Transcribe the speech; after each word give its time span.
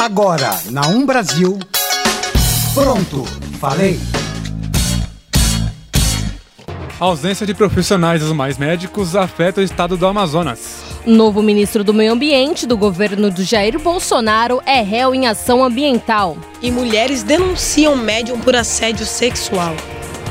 Agora, 0.00 0.58
na 0.70 0.88
Um 0.88 1.04
Brasil. 1.04 1.58
Pronto, 2.72 3.22
falei. 3.60 4.00
A 6.98 7.04
ausência 7.04 7.44
de 7.44 7.52
profissionais 7.52 8.22
dos 8.22 8.32
mais 8.32 8.56
médicos 8.56 9.14
afeta 9.14 9.60
o 9.60 9.62
estado 9.62 9.98
do 9.98 10.06
Amazonas. 10.06 10.76
Novo 11.04 11.42
ministro 11.42 11.84
do 11.84 11.92
Meio 11.92 12.14
Ambiente 12.14 12.66
do 12.66 12.78
governo 12.78 13.30
do 13.30 13.44
Jair 13.44 13.78
Bolsonaro 13.78 14.62
é 14.64 14.80
réu 14.80 15.14
em 15.14 15.26
ação 15.26 15.62
ambiental. 15.62 16.38
E 16.62 16.70
mulheres 16.70 17.22
denunciam 17.22 17.94
médium 17.94 18.40
por 18.40 18.56
assédio 18.56 19.04
sexual. 19.04 19.74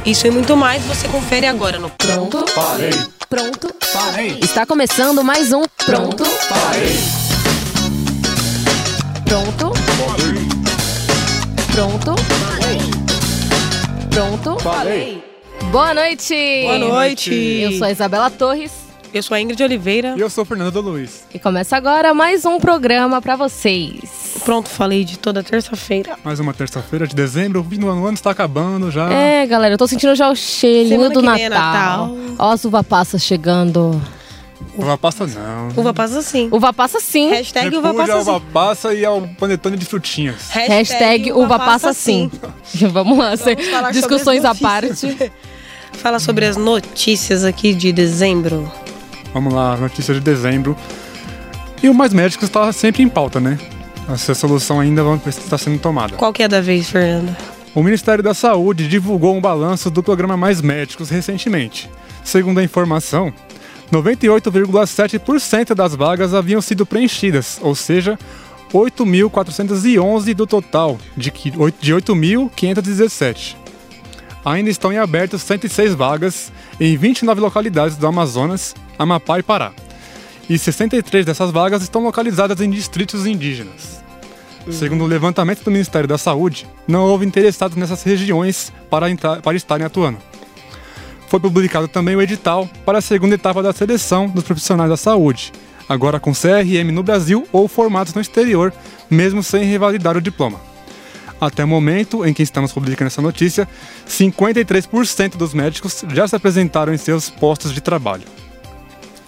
Isso 0.04 0.26
e 0.26 0.32
muito 0.32 0.58
mais 0.58 0.82
você 0.82 1.08
confere 1.08 1.46
agora 1.46 1.78
no 1.78 1.92
Pronto? 1.92 2.44
Falei. 2.54 2.90
Pronto? 3.30 3.72
Falei. 3.82 4.40
Está 4.42 4.66
começando 4.66 5.24
mais 5.24 5.54
um 5.54 5.62
Pronto? 5.86 6.24
Falei. 9.30 10.48
Pronto? 11.72 12.16
Pronto? 12.16 12.16
Pronto? 14.10 14.64
Falei. 14.64 15.24
Boa 15.72 15.94
noite! 15.94 16.34
Boa 16.64 16.80
noite. 16.80 17.32
Eu 17.32 17.74
sou 17.74 17.86
a 17.86 17.92
Isabela 17.92 18.32
Torres 18.32 18.72
Eu 19.14 19.22
sou 19.22 19.36
a 19.36 19.42
Ingrid 19.42 19.62
Oliveira. 19.62 20.16
E 20.18 20.22
eu 20.22 20.32
sou 20.32 20.42
o 20.44 20.46
Fernando 20.46 20.82
Luiz. 20.82 21.26
e 21.32 21.38
começa 21.38 21.78
agora 21.78 22.12
mais 22.12 22.44
um 22.44 22.60
programa 22.60 23.22
pra 23.22 23.36
vocês. 23.36 24.40
Pronto, 24.44 24.68
falei 24.68 25.06
de 25.06 25.20
toda 25.20 25.44
terça-feira. 25.44 26.18
Mais 26.24 26.40
uma 26.40 26.54
terça-feira 26.54 27.06
de 27.06 27.14
dezembro, 27.14 27.62
o 27.62 27.64
fim 27.64 27.78
do 27.78 27.88
ano, 27.88 28.04
ano 28.06 28.16
está 28.16 28.32
acabando 28.32 28.90
já. 28.90 29.12
É, 29.14 29.46
galera, 29.46 29.76
eu 29.76 29.78
tô 29.78 29.86
sentindo 29.86 30.16
já 30.16 30.28
o 30.32 30.36
cheirinho 30.36 31.10
do 31.12 31.20
que 31.20 31.26
Natal. 31.26 31.36
vem 31.38 31.46
é 31.46 31.50
Natal. 31.50 32.18
Ó, 32.40 32.52
as 32.52 32.66
uva 32.66 32.84
passas 32.84 33.22
chegando. 33.22 34.02
Uva 34.78 34.98
passa 34.98 35.26
não. 35.26 35.70
Uva 35.76 35.94
passa 35.94 36.22
sim. 36.22 36.50
Uva 36.52 36.74
passa 36.74 37.00
sim. 37.00 37.30
Hashtag 37.30 37.76
uva 37.78 37.94
passa 37.94 38.14
a 38.14 38.20
uva 38.20 38.40
sim. 38.40 38.46
passa 38.54 38.94
e 38.94 39.06
ao 39.06 39.22
panetone 39.40 39.78
de 39.78 39.86
frutinhas. 39.86 40.50
Hashtag 40.50 41.32
uva 41.32 41.58
passa 41.58 41.94
sim. 41.94 42.30
Vamos 42.92 43.18
lá, 43.18 43.34
Vamos 43.36 43.92
discussões 43.94 44.44
à 44.46 44.50
notícias. 44.50 45.16
parte. 45.16 45.32
Fala 45.94 46.20
sobre 46.20 46.46
as 46.46 46.56
notícias 46.56 47.44
aqui 47.44 47.74
de 47.74 47.92
dezembro. 47.92 48.72
Vamos 49.34 49.54
lá, 49.54 49.76
notícia 49.76 50.14
de 50.14 50.20
dezembro. 50.20 50.76
E 51.82 51.90
o 51.90 51.94
Mais 51.94 52.14
Médicos 52.14 52.48
está 52.48 52.72
sempre 52.72 53.04
em 53.04 53.10
pauta, 53.10 53.40
né? 53.40 53.58
Essa 54.12 54.34
solução 54.34 54.80
ainda 54.80 55.02
está 55.28 55.58
sendo 55.58 55.80
tomada. 55.80 56.16
Qual 56.16 56.34
que 56.34 56.44
é 56.44 56.48
da 56.48 56.62
vez, 56.62 56.90
Fernanda? 56.90 57.36
O 57.76 57.84
Ministério 57.84 58.24
da 58.24 58.34
Saúde 58.34 58.88
divulgou 58.88 59.36
um 59.36 59.42
balanço 59.42 59.92
do 59.92 60.02
programa 60.02 60.36
Mais 60.36 60.62
Médicos 60.62 61.10
recentemente. 61.10 61.90
Segundo 62.24 62.60
a 62.60 62.64
informação, 62.64 63.32
98,7% 63.92 65.74
das 65.74 65.96
vagas 65.96 66.34
haviam 66.34 66.62
sido 66.62 66.86
preenchidas, 66.86 67.58
ou 67.62 67.74
seja, 67.76 68.18
8.411 68.72 70.34
do 70.34 70.46
total, 70.46 70.98
de 71.18 71.32
que- 71.32 71.52
de 71.52 71.94
8.517. 71.94 73.56
Ainda 74.46 74.70
estão 74.70 74.94
em 74.94 74.98
aberto 74.98 75.38
106 75.38 75.94
vagas 75.96 76.52
em 76.80 76.96
29 76.96 77.42
localidades 77.42 77.98
do 77.98 78.08
Amazonas, 78.08 78.76
Amapá 78.98 79.40
e 79.40 79.44
Pará. 79.44 79.72
E 80.50 80.58
63 80.58 81.26
dessas 81.26 81.52
vagas 81.52 81.82
estão 81.84 82.04
localizadas 82.04 82.60
em 82.62 82.70
distritos 82.70 83.26
indígenas. 83.26 84.00
Segundo 84.72 85.04
o 85.04 85.08
levantamento 85.08 85.64
do 85.64 85.72
Ministério 85.72 86.08
da 86.08 86.18
Saúde, 86.18 86.68
não 86.88 87.06
houve 87.06 87.26
interessados 87.26 87.76
nessas 87.76 88.04
regiões 88.04 88.72
para, 88.90 89.10
entrar- 89.10 89.42
para 89.42 89.58
estarem 89.58 89.86
atuando. 89.86 90.18
Foi 91.30 91.40
publicado 91.40 91.88
também 91.88 92.16
o 92.16 92.22
edital 92.22 92.68
para 92.84 92.98
a 92.98 93.02
segunda 93.02 93.36
etapa 93.36 93.62
da 93.62 93.72
seleção 93.72 94.28
dos 94.28 94.44
profissionais 94.44 94.90
da 94.90 94.98
saúde, 94.98 95.54
agora 95.88 96.20
com 96.20 96.34
CRM 96.34 96.92
no 96.92 97.04
Brasil 97.04 97.48
ou 97.52 97.68
formatos 97.68 98.16
no 98.16 98.22
exterior, 98.22 98.74
mesmo 99.10 99.44
sem 99.44 99.64
revalidar 99.64 100.18
o 100.18 100.22
diploma. 100.22 100.60
Até 101.40 101.64
o 101.64 101.68
momento 101.68 102.26
em 102.26 102.34
que 102.34 102.42
estamos 102.42 102.74
publicando 102.74 103.08
essa 103.08 103.22
notícia, 103.22 103.68
53% 104.08 105.38
dos 105.38 105.54
médicos 105.54 106.04
já 106.14 106.28
se 106.28 106.36
apresentaram 106.36 106.94
em 106.94 106.98
seus 106.98 107.30
postos 107.30 107.72
de 107.72 107.80
trabalho. 107.80 108.24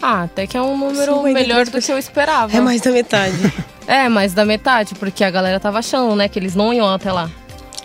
Ah, 0.01 0.23
até 0.23 0.47
que 0.47 0.57
é 0.57 0.61
um 0.61 0.75
número 0.75 1.13
53%. 1.17 1.33
melhor 1.33 1.65
do 1.67 1.79
que 1.79 1.91
eu 1.91 1.99
esperava. 1.99 2.57
É 2.57 2.59
mais 2.59 2.81
da 2.81 2.91
metade. 2.91 3.37
É, 3.87 4.07
mais 4.07 4.33
da 4.33 4.45
metade, 4.45 4.93
porque 4.95 5.21
a 5.23 5.29
galera 5.31 5.59
tava 5.59 5.79
achando, 5.79 6.15
né, 6.15 6.29
que 6.29 6.37
eles 6.37 6.55
não 6.55 6.71
iam 6.71 6.87
até 6.87 7.11
lá. 7.11 7.29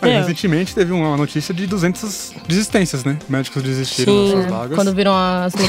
Aí, 0.03 0.11
É. 0.13 0.21
Recentemente 0.21 0.75
teve 0.75 0.93
uma 0.93 1.17
notícia 1.17 1.55
de 1.55 1.67
200 1.67 2.33
desistências, 2.47 3.05
né? 3.05 3.19
Médicos 3.29 3.63
desistiram 3.63 4.13
Sim. 4.13 4.23
das 4.23 4.31
suas 4.33 4.47
vagas. 4.47 4.75
Quando 4.77 4.95
viram 4.95 5.15
as 5.17 5.53
de 5.57 5.63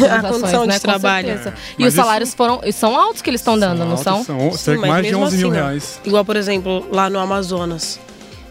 né, 0.67 0.73
com 0.73 0.79
trabalho. 0.79 1.27
certeza. 1.27 1.49
É. 1.49 1.53
E 1.77 1.83
Mas 1.83 1.87
os 1.89 1.93
salários 1.93 2.33
foram, 2.33 2.61
e 2.63 2.73
são 2.73 2.95
altos 2.95 3.21
que 3.21 3.29
eles 3.29 3.39
estão 3.41 3.57
dando, 3.57 3.79
não 3.79 3.91
altos, 3.91 4.03
são? 4.03 4.23
São 4.23 4.51
Sim, 4.51 4.77
mais 4.81 5.05
de 5.05 5.11
mesmo 5.11 5.23
11 5.25 5.37
mil 5.37 5.47
assim, 5.49 5.57
ó. 5.57 5.61
reais. 5.61 6.01
Igual, 6.05 6.25
por 6.25 6.35
exemplo, 6.35 6.85
lá 6.91 7.09
no 7.09 7.19
Amazonas. 7.19 7.99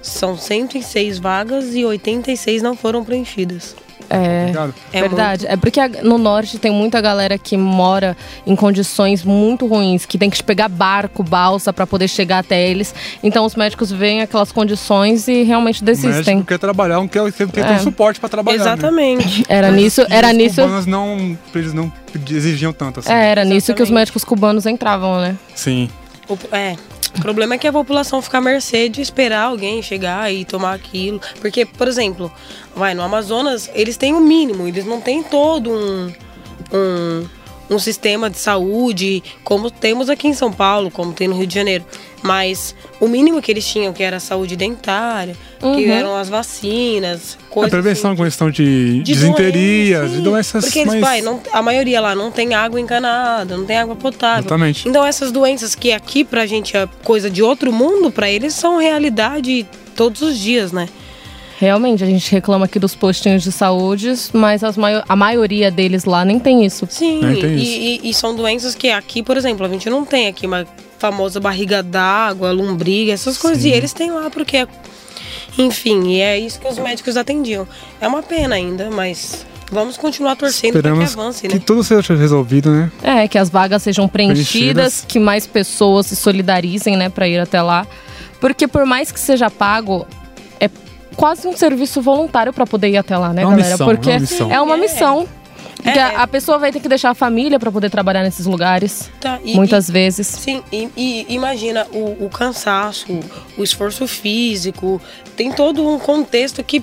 São 0.02 0.38
106 0.38 1.18
vagas 1.18 1.74
e 1.74 1.84
86 1.84 2.62
não 2.62 2.76
foram 2.76 3.04
preenchidas. 3.04 3.74
É. 4.08 4.40
Obrigado. 4.42 4.74
É 4.92 5.00
Verdade. 5.00 5.46
É 5.48 5.56
porque 5.56 5.80
a- 5.80 5.88
no 6.02 6.18
norte 6.18 6.58
tem 6.58 6.70
muita 6.70 7.00
galera 7.00 7.36
que 7.38 7.56
mora 7.56 8.16
em 8.46 8.54
condições 8.54 9.24
muito 9.24 9.66
ruins, 9.66 10.06
que 10.06 10.16
tem 10.18 10.30
que 10.30 10.42
pegar 10.42 10.68
barco, 10.68 11.22
balsa 11.22 11.72
pra 11.72 11.86
poder 11.86 12.08
chegar 12.08 12.38
até 12.38 12.68
eles. 12.68 12.94
Então 13.22 13.44
os 13.44 13.54
médicos 13.54 13.90
veem 13.90 14.22
aquelas 14.22 14.52
condições 14.52 15.26
e 15.28 15.42
realmente 15.42 15.82
O 15.82 15.84
desistem. 15.84 16.36
médico 16.36 16.44
quer 16.48 16.58
trabalhar, 16.58 16.96
não 16.96 17.08
quer, 17.08 17.30
quer 17.32 17.46
ter 17.48 17.60
É. 17.60 17.72
um 17.72 17.78
suporte 17.80 18.20
pra 18.20 18.28
trabalhar. 18.28 18.58
Né? 18.58 18.62
Exatamente. 18.72 19.44
Era 19.48 19.70
nisso, 19.70 20.02
E 20.08 20.12
era 20.12 20.28
os 20.28 20.34
nisso, 20.34 20.62
cubanos 20.62 20.86
não, 20.86 21.38
eles 21.54 21.72
não 21.72 21.92
exigiam 22.30 22.72
tanto 22.72 23.00
assim. 23.00 23.12
é, 23.12 23.26
era 23.30 23.44
nisso 23.44 23.66
que 23.74 23.82
os 23.82 23.88
Exatamente. 23.88 23.92
médicos 23.94 24.24
cubanos 24.24 24.66
entravam, 24.66 25.20
né? 25.20 25.36
Sim. 25.54 25.88
O, 26.28 26.38
é. 26.54 26.76
O 27.16 27.20
problema 27.22 27.54
é 27.54 27.58
que 27.58 27.66
a 27.66 27.72
população 27.72 28.20
fica 28.20 28.38
à 28.38 28.40
mercê 28.40 28.88
de 28.88 29.00
esperar 29.00 29.44
alguém 29.44 29.80
chegar 29.82 30.30
e 30.32 30.44
tomar 30.44 30.74
aquilo. 30.74 31.20
Porque, 31.40 31.64
por 31.64 31.88
exemplo, 31.88 32.30
vai 32.74 32.94
no 32.94 33.02
Amazonas, 33.02 33.70
eles 33.74 33.96
têm 33.96 34.12
o 34.12 34.20
mínimo, 34.20 34.66
eles 34.68 34.84
não 34.84 35.00
têm 35.00 35.22
todo 35.22 35.70
um, 35.70 36.12
um, 36.72 37.26
um 37.68 37.78
sistema 37.78 38.30
de 38.30 38.38
saúde 38.38 39.22
como 39.42 39.70
temos 39.70 40.08
aqui 40.08 40.28
em 40.28 40.34
São 40.34 40.52
Paulo, 40.52 40.90
como 40.90 41.12
tem 41.12 41.26
no 41.28 41.36
Rio 41.36 41.46
de 41.46 41.54
Janeiro. 41.54 41.84
Mas 42.22 42.74
o 43.00 43.06
mínimo 43.06 43.40
que 43.42 43.50
eles 43.52 43.66
tinham, 43.66 43.92
que 43.92 44.02
era 44.02 44.16
a 44.16 44.20
saúde 44.20 44.56
dentária, 44.56 45.36
que 45.60 45.66
Uhum. 45.66 45.92
eram 45.92 46.16
as 46.16 46.28
vacinas, 46.28 47.38
A 47.50 47.52
coisas 47.52 47.70
prevenção 47.70 48.10
assim, 48.10 48.18
com 48.18 48.24
questão 48.24 48.50
de, 48.50 49.02
de 49.02 49.14
desinterias, 49.14 50.00
doença, 50.00 50.16
de 50.16 50.22
doenças 50.22 50.64
Porque 50.64 50.78
eles, 50.80 50.92
mais... 50.94 51.04
pai, 51.04 51.20
não, 51.22 51.40
a 51.52 51.62
maioria 51.62 52.00
lá 52.00 52.14
não 52.14 52.30
tem 52.30 52.54
água 52.54 52.80
encanada, 52.80 53.56
não 53.56 53.64
tem 53.64 53.76
água 53.78 53.94
potável. 53.94 54.40
Exatamente. 54.40 54.88
Então 54.88 55.04
essas 55.04 55.30
doenças 55.30 55.74
que 55.74 55.92
aqui 55.92 56.24
pra 56.24 56.46
gente 56.46 56.76
é 56.76 56.88
coisa 57.04 57.30
de 57.30 57.42
outro 57.42 57.72
mundo, 57.72 58.10
pra 58.10 58.28
eles 58.30 58.54
são 58.54 58.78
realidade 58.78 59.66
todos 59.94 60.22
os 60.22 60.38
dias, 60.38 60.72
né? 60.72 60.88
Realmente, 61.58 62.04
a 62.04 62.06
gente 62.06 62.30
reclama 62.32 62.66
aqui 62.66 62.78
dos 62.78 62.94
postinhos 62.94 63.42
de 63.42 63.50
saúde, 63.50 64.12
mas 64.32 64.62
as 64.62 64.76
maio- 64.76 65.02
a 65.08 65.16
maioria 65.16 65.70
deles 65.70 66.04
lá 66.04 66.24
nem 66.24 66.38
tem 66.38 66.64
isso. 66.66 66.86
Sim, 66.90 67.20
tem 67.40 67.56
e, 67.56 68.00
e- 68.04 68.10
e 68.10 68.14
são 68.14 68.34
doenças 68.36 68.74
que 68.74 68.90
aqui, 68.90 69.22
por 69.22 69.36
exemplo, 69.38 69.64
a 69.64 69.68
gente 69.68 69.88
não 69.88 70.04
tem 70.04 70.26
aqui 70.28 70.46
uma 70.46 70.66
famosa 70.98 71.40
barriga 71.40 71.82
d'água, 71.82 72.50
lombriga, 72.52 73.12
essas 73.12 73.38
coisas. 73.38 73.64
E 73.64 73.70
eles 73.70 73.92
têm 73.94 74.10
lá 74.10 74.28
porque, 74.28 74.66
enfim, 75.58 76.08
e 76.10 76.20
é 76.20 76.38
isso 76.38 76.60
que 76.60 76.68
os 76.68 76.78
médicos 76.78 77.16
atendiam. 77.16 77.66
É 78.00 78.06
uma 78.06 78.22
pena 78.22 78.54
ainda, 78.54 78.90
mas 78.90 79.46
vamos 79.72 79.96
continuar 79.96 80.36
torcendo 80.36 80.72
para 80.80 80.92
que 80.94 81.02
avance, 81.02 81.48
que 81.48 81.54
né? 81.54 81.62
tudo 81.64 81.82
seja 81.82 82.14
resolvido, 82.14 82.70
né? 82.70 82.90
É, 83.02 83.26
que 83.28 83.38
as 83.38 83.48
vagas 83.48 83.82
sejam 83.82 84.06
preenchidas, 84.06 84.46
Preenchidas. 84.46 85.04
que 85.08 85.18
mais 85.18 85.46
pessoas 85.46 86.06
se 86.06 86.16
solidarizem, 86.16 86.96
né, 86.96 87.08
para 87.08 87.26
ir 87.26 87.38
até 87.40 87.62
lá. 87.62 87.86
Porque 88.40 88.68
por 88.68 88.84
mais 88.84 89.10
que 89.10 89.18
seja 89.18 89.50
pago, 89.50 90.06
quase 91.16 91.48
um 91.48 91.56
serviço 91.56 92.00
voluntário 92.02 92.52
para 92.52 92.66
poder 92.66 92.88
ir 92.90 92.96
até 92.96 93.16
lá, 93.16 93.32
né, 93.32 93.42
É 93.42 93.46
uma 93.46 93.52
galera? 93.56 93.70
missão, 93.72 93.86
Porque 93.86 94.10
é 94.10 94.12
uma 94.14 94.20
missão. 94.20 94.52
é 94.52 94.60
uma 94.60 94.74
É. 94.76 94.80
missão. 94.80 95.28
Porque 95.76 95.98
É. 95.98 96.16
a- 96.16 96.26
pessoa 96.26 96.58
vai 96.58 96.72
ter 96.72 96.80
que 96.80 96.88
deixar 96.88 97.10
a 97.10 97.14
família 97.14 97.60
para 97.60 97.70
poder 97.70 97.90
trabalhar 97.90 98.22
nesses 98.24 98.44
lugares, 98.46 99.08
Tá, 99.20 99.38
e- 99.44 99.54
muitas 99.54 99.88
vezes. 99.88 100.26
Sim, 100.26 100.60
e, 100.72 100.88
e 100.96 101.26
imagina 101.28 101.86
o, 101.92 102.24
o 102.24 102.28
cansaço, 102.28 103.06
o 103.56 103.62
esforço 103.62 104.06
físico, 104.08 105.00
tem 105.36 105.52
todo 105.52 105.86
um 105.86 105.98
contexto 105.98 106.62
que, 106.64 106.82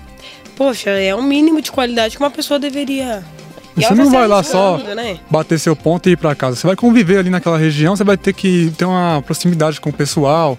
poxa, 0.56 0.90
é 0.92 1.14
um 1.14 1.22
mínimo 1.24 1.62
de 1.62 1.72
qualidade 1.72 2.16
que 2.16 2.24
uma 2.24 2.32
pessoa 2.32 2.58
deveria. 2.60 3.24
E 3.76 3.82
E 3.82 3.84
você 3.86 3.96
não 3.96 4.06
tá 4.06 4.20
vai 4.20 4.28
lá 4.28 4.44
só 4.44 4.78
né? 4.78 5.18
bater 5.30 5.60
seu 5.60 5.76
ponto 5.76 6.08
e 6.08 6.14
ir 6.14 6.18
pra 6.18 6.34
casa. 6.36 6.56
Você 6.56 6.68
vai 6.68 6.76
conviver 6.76 7.18
ali 7.18 7.30
naquela 7.32 7.58
região, 7.58 7.96
você 7.98 8.04
vai 8.04 8.16
ter 8.16 8.32
que 8.32 8.72
ter 8.78 8.86
uma 8.86 9.22
proximidade 9.26 9.82
com 9.82 9.90
o 9.90 9.94
pessoal, 9.94 10.58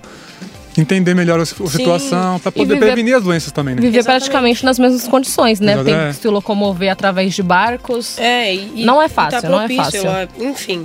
entender 0.80 1.14
melhor 1.14 1.38
a, 1.38 1.42
a 1.42 1.46
situação, 1.46 2.38
pra 2.40 2.50
poder 2.52 2.74
viver- 2.74 2.86
prevenir 2.86 3.14
as 3.16 3.22
doenças 3.22 3.52
também, 3.52 3.74
né? 3.74 3.80
Viver 3.80 3.98
Exatamente. 3.98 4.20
praticamente 4.22 4.64
nas 4.64 4.78
mesmas 4.78 5.06
condições, 5.08 5.60
né? 5.60 5.72
Exato, 5.72 5.84
Tem 5.86 5.94
é. 5.94 6.08
que 6.08 6.14
se 6.16 6.28
locomover 6.28 6.90
através 6.90 7.34
de 7.34 7.42
barcos. 7.42 8.18
É, 8.18 8.54
e, 8.54 8.84
Não 8.84 9.00
é 9.00 9.08
fácil, 9.08 9.40
tá 9.42 9.48
não 9.48 9.60
é 9.60 9.68
fácil. 9.68 10.02
ó, 10.06 10.42
Enfim, 10.44 10.84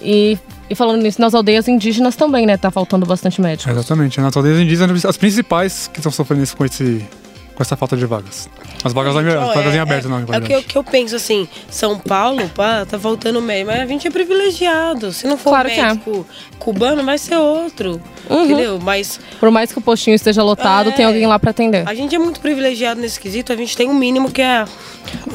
E, 0.00 0.36
e 0.70 0.74
falando 0.74 1.02
nisso, 1.02 1.20
nas 1.20 1.34
aldeias 1.34 1.68
indígenas 1.68 2.16
também, 2.16 2.46
né? 2.46 2.56
Tá 2.56 2.70
faltando 2.70 3.06
bastante 3.06 3.40
médico. 3.40 3.70
Exatamente. 3.70 4.20
Nas 4.20 4.36
aldeias 4.36 4.58
indígenas, 4.58 5.04
as 5.04 5.16
principais 5.16 5.88
que 5.92 5.98
estão 6.00 6.10
sofrendo 6.10 6.42
isso 6.42 6.56
com 6.56 6.64
esse 6.64 7.04
com 7.54 7.62
essa 7.62 7.76
falta 7.76 7.96
de 7.96 8.06
vagas. 8.06 8.48
As 8.84 8.92
vagas, 8.92 9.14
as 9.14 9.24
Ó, 9.24 9.54
vagas 9.54 9.72
é- 9.74 9.76
em 9.76 9.80
aberto, 9.80 10.06
é, 10.06 10.08
não, 10.08 10.18
É 10.32 10.38
o 10.38 10.42
que, 10.42 10.52
eu- 10.52 10.62
que 10.62 10.76
eu 10.78 10.82
penso 10.84 11.14
assim, 11.16 11.46
São 11.70 11.98
Paulo, 11.98 12.48
pá, 12.54 12.84
tá 12.84 12.98
faltando 12.98 13.40
meio, 13.42 13.66
mas 13.66 13.80
a 13.80 13.86
gente 13.86 14.06
é 14.06 14.10
privilegiado. 14.10 15.12
Se 15.12 15.26
não 15.26 15.36
for 15.36 15.50
Claro 15.50 15.68
um 15.68 15.72
que 15.72 15.80
é. 15.80 15.84
médico 15.84 16.26
cubano, 16.58 17.04
vai 17.04 17.18
ser 17.18 17.36
outro. 17.36 18.00
Uhum. 18.30 18.44
Entendeu? 18.44 18.78
Mas 18.82 19.20
Por 19.38 19.50
mais 19.50 19.72
que 19.72 19.78
o 19.78 19.82
postinho 19.82 20.14
esteja 20.14 20.42
lotado, 20.42 20.88
É. 20.90 20.92
tem 20.92 21.04
alguém 21.04 21.26
lá 21.26 21.38
pra 21.38 21.50
atender. 21.50 21.86
a 21.88 21.94
gente 21.94 22.14
é 22.14 22.18
muito 22.18 22.40
privilegiado 22.40 23.00
nesse 23.00 23.18
quesito, 23.20 23.52
a 23.52 23.56
gente 23.56 23.76
tem 23.76 23.88
um 23.88 23.94
mínimo 23.94 24.30
que 24.30 24.40
é 24.40 24.64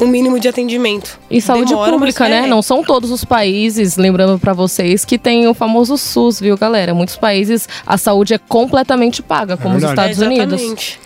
um 0.01 0.07
mínimo 0.07 0.39
de 0.39 0.47
atendimento. 0.47 1.19
E 1.29 1.41
saúde 1.41 1.69
Demora, 1.71 1.91
pública, 1.91 2.27
né? 2.27 2.43
é. 2.45 2.47
Não 2.47 2.61
são 2.61 2.83
todos 2.83 3.11
os 3.11 3.23
países, 3.25 3.97
lembrando 3.97 4.39
pra 4.39 4.53
vocês, 4.53 5.03
que 5.05 5.17
tem 5.17 5.47
o 5.47 5.53
famoso 5.53 5.97
SUS, 5.97 6.39
viu, 6.39 6.57
galera? 6.57 6.93
Muitos 6.93 7.15
países 7.17 7.67
a 7.85 7.97
saúde 7.97 8.33
é 8.33 8.37
completamente 8.37 9.21
paga, 9.21 9.57
como 9.57 9.75
os 9.75 9.83
verdade. 9.83 10.11
Estados 10.13 10.21
É, 10.21 10.43
Unidos. 10.43 10.97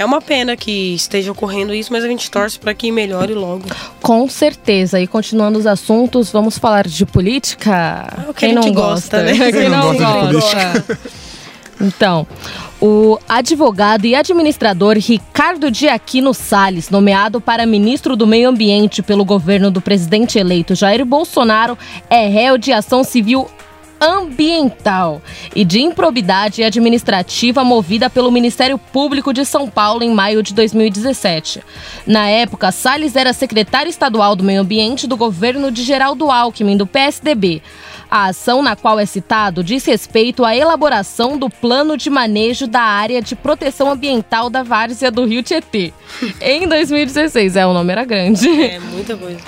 É 0.00 0.04
uma 0.06 0.22
pena 0.22 0.56
que 0.56 0.94
esteja 0.94 1.30
ocorrendo 1.30 1.74
isso, 1.74 1.92
mas 1.92 2.02
a 2.02 2.08
gente 2.08 2.30
torce 2.30 2.58
para 2.58 2.72
que 2.72 2.90
melhore 2.90 3.34
logo. 3.34 3.64
Com 4.00 4.26
certeza. 4.30 4.98
E 4.98 5.06
continuando 5.06 5.58
os 5.58 5.66
assuntos, 5.66 6.32
vamos 6.32 6.56
falar 6.56 6.88
de 6.88 7.04
política? 7.04 8.06
Ah, 8.10 8.32
que 8.32 8.46
Quem 8.46 8.54
não 8.54 8.72
gosta, 8.72 9.18
gosta, 9.18 9.22
né? 9.22 9.34
Quem 9.52 9.52
Quem 9.52 9.68
não 9.68 9.92
não 9.92 9.94
gosta 9.94 10.26
de 10.26 10.32
gosta? 10.32 10.98
Então, 11.82 12.26
o 12.78 13.18
advogado 13.26 14.04
e 14.04 14.14
administrador 14.14 14.96
Ricardo 14.98 15.70
Diaquino 15.70 16.34
Salles, 16.34 16.90
nomeado 16.90 17.40
para 17.40 17.64
ministro 17.64 18.16
do 18.16 18.26
Meio 18.26 18.50
Ambiente 18.50 19.02
pelo 19.02 19.24
governo 19.24 19.70
do 19.70 19.80
presidente 19.80 20.38
eleito 20.38 20.74
Jair 20.74 21.04
Bolsonaro, 21.06 21.78
é 22.10 22.26
réu 22.26 22.58
de 22.58 22.70
ação 22.70 23.02
civil 23.02 23.48
ambiental 24.00 25.20
e 25.54 25.64
de 25.64 25.80
improbidade 25.80 26.62
administrativa 26.62 27.62
movida 27.62 28.08
pelo 28.08 28.32
Ministério 28.32 28.78
Público 28.78 29.32
de 29.32 29.44
São 29.44 29.68
Paulo 29.68 30.02
em 30.02 30.10
maio 30.10 30.42
de 30.42 30.54
2017. 30.54 31.62
Na 32.06 32.28
época, 32.28 32.72
Salles 32.72 33.14
era 33.14 33.32
secretário 33.32 33.90
estadual 33.90 34.34
do 34.34 34.44
Meio 34.44 34.62
Ambiente 34.62 35.06
do 35.06 35.16
governo 35.16 35.70
de 35.70 35.82
Geraldo 35.82 36.30
Alckmin, 36.30 36.76
do 36.76 36.86
PSDB. 36.86 37.62
A 38.10 38.26
ação 38.26 38.60
na 38.60 38.74
qual 38.74 38.98
é 38.98 39.06
citado 39.06 39.62
diz 39.62 39.84
respeito 39.84 40.44
à 40.44 40.56
elaboração 40.56 41.38
do 41.38 41.48
plano 41.48 41.96
de 41.96 42.10
manejo 42.10 42.66
da 42.66 42.80
área 42.80 43.22
de 43.22 43.36
proteção 43.36 43.88
ambiental 43.88 44.50
da 44.50 44.64
várzea 44.64 45.12
do 45.12 45.24
Rio 45.24 45.44
Tietê. 45.44 45.92
Em 46.42 46.66
2016, 46.66 47.54
é, 47.54 47.64
o 47.64 47.72
nome 47.72 47.92
era 47.92 48.04
grande. 48.04 48.48
É 48.64 48.80
muita 48.80 49.16
coisa. 49.16 49.38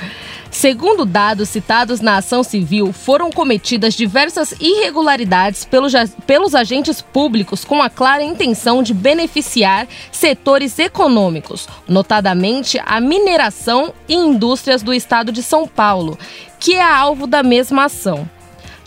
Segundo 0.52 1.06
dados 1.06 1.49
citados 1.49 2.02
na 2.02 2.19
ação 2.19 2.43
civil, 2.43 2.93
foram 2.93 3.32
cometidas 3.32 3.94
diversas 3.94 4.52
irregularidades 4.60 5.64
pelos, 5.64 5.94
pelos 6.26 6.54
agentes 6.54 7.00
públicos 7.00 7.64
com 7.64 7.82
a 7.82 7.88
clara 7.88 8.22
intenção 8.22 8.82
de 8.82 8.93
beneficiar 8.93 9.88
setores 10.12 10.78
econômicos, 10.78 11.66
notadamente 11.88 12.78
a 12.84 13.00
mineração 13.00 13.94
e 14.06 14.14
indústrias 14.14 14.82
do 14.82 14.93
estado 14.93 15.32
de 15.32 15.43
São 15.43 15.66
Paulo, 15.66 16.19
que 16.60 16.75
é 16.75 16.82
alvo 16.82 17.26
da 17.26 17.43
mesma 17.43 17.87
ação. 17.87 18.28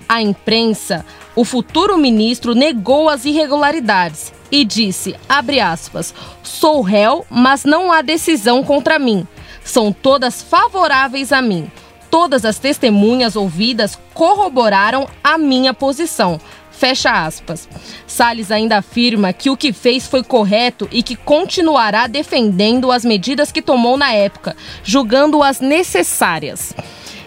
À 0.07 0.21
imprensa, 0.21 1.03
o 1.35 1.43
futuro 1.43 1.97
ministro 1.97 2.53
negou 2.53 3.09
as 3.09 3.25
irregularidades 3.25 4.31
e 4.51 4.63
disse, 4.63 5.15
aspas, 5.27 6.13
sou 6.43 6.81
réu, 6.81 7.25
mas 7.27 7.65
não 7.65 7.91
há 7.91 8.03
decisão 8.03 8.63
contra 8.63 8.99
mim. 8.99 9.27
São 9.65 9.91
todas 9.91 10.41
favoráveis 10.41 11.33
a 11.33 11.41
mim. 11.41 11.69
Todas 12.09 12.45
as 12.45 12.57
testemunhas 12.57 13.35
ouvidas 13.35 13.99
corroboraram 14.13 15.09
a 15.21 15.37
minha 15.37 15.73
posição. 15.73 16.39
Fecha 16.71 17.25
aspas. 17.25 17.67
Salles 18.05 18.51
ainda 18.51 18.77
afirma 18.77 19.33
que 19.33 19.49
o 19.49 19.57
que 19.57 19.73
fez 19.73 20.07
foi 20.07 20.23
correto 20.23 20.87
e 20.91 21.01
que 21.01 21.15
continuará 21.15 22.05
defendendo 22.05 22.91
as 22.91 23.03
medidas 23.03 23.51
que 23.51 23.61
tomou 23.61 23.97
na 23.97 24.13
época, 24.13 24.55
julgando-as 24.83 25.59
necessárias. 25.59 26.73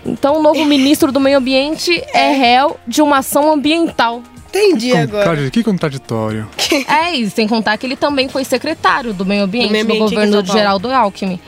Então, 0.07 0.39
o 0.39 0.43
novo 0.43 0.65
ministro 0.67 1.11
do 1.11 1.19
Meio 1.19 1.39
Ambiente 1.39 2.03
é 2.15 2.33
réu 2.33 2.79
de 2.87 3.03
uma 3.03 3.19
ação 3.19 3.51
ambiental. 3.51 4.23
Entendi 4.49 4.97
agora. 4.97 5.51
Que 5.51 5.63
contraditório. 5.63 6.49
É, 6.87 7.15
e 7.15 7.29
sem 7.31 7.49
contar 7.49 7.79
que 7.79 7.87
ele 7.87 7.97
também 7.97 8.29
foi 8.29 8.45
secretário 8.45 9.15
do 9.15 9.25
Meio 9.25 9.45
Ambiente, 9.45 9.69
Do 9.69 9.73
meio 9.73 9.87
no 9.87 9.95
ambiente 9.95 10.13
em 10.13 10.31
governo. 10.31 10.53
Geraldo 10.53 10.93
Alckmin. 10.93 11.41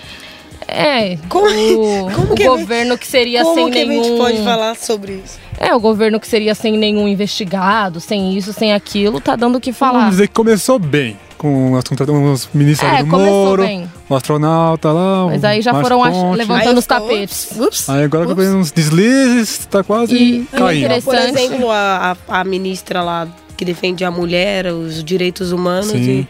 É, 0.71 1.19
Como- 1.29 1.47
o, 1.47 2.11
como 2.13 2.33
o 2.33 2.37
que- 2.37 2.45
governo 2.47 2.97
que 2.97 3.07
seria 3.07 3.43
Como 3.43 3.55
sem 3.55 3.71
que 3.71 3.85
nenhum... 3.85 4.01
a 4.01 4.05
gente 4.05 4.17
pode 4.19 4.45
falar 4.45 4.77
sobre 4.77 5.21
isso? 5.25 5.39
É, 5.59 5.75
o 5.75 5.81
governo 5.81 6.19
que 6.21 6.27
seria 6.29 6.55
sem 6.55 6.77
nenhum 6.79 7.07
investigado, 7.09 8.01
sem 8.01 8.37
isso, 8.37 8.53
sem 8.53 8.73
aquilo, 8.73 9.21
tá 9.21 9.37
dando 9.37 9.57
o 9.57 9.61
que 9.61 9.73
Vamos 9.73 9.79
falar. 9.95 10.09
dizer 10.11 10.29
que 10.29 10.35
começou 10.35 10.79
bem. 10.79 11.17
Com 11.37 11.75
as 11.75 11.85
contrata- 11.85 12.13
os 12.13 12.49
ministros 12.53 12.93
É, 12.93 13.03
do 13.03 13.09
começou 13.09 13.47
Moro, 13.47 13.63
bem. 13.63 13.91
o 14.11 14.15
astronauta 14.15 14.93
lá. 14.93 15.27
Mas 15.27 15.43
aí 15.43 15.63
já 15.63 15.73
foram 15.81 16.03
Ponte. 16.03 16.37
levantando 16.37 16.73
Aí 16.73 16.79
os 16.79 16.87
tapetes. 16.87 17.49
Ups, 17.53 17.61
ups, 17.61 17.89
Aí 17.89 18.05
agora 18.05 18.27
ups. 18.29 18.35
que 18.37 18.51
uns 18.51 18.71
deslizes, 18.71 19.65
tá 19.65 19.83
quase 19.83 20.15
E- 20.15 20.47
caindo. 20.53 20.85
interessante. 20.85 21.05
Por 21.33 21.39
exemplo, 21.41 21.71
a, 21.71 22.15
a, 22.29 22.41
a 22.41 22.45
ministra 22.45 23.03
lá 23.03 23.27
que 23.57 23.65
defende 23.65 24.05
a 24.05 24.11
mulher, 24.11 24.67
os 24.67 25.03
direitos 25.03 25.51
humanos. 25.51 25.87
Sim. 25.93 25.99
E, 25.99 26.29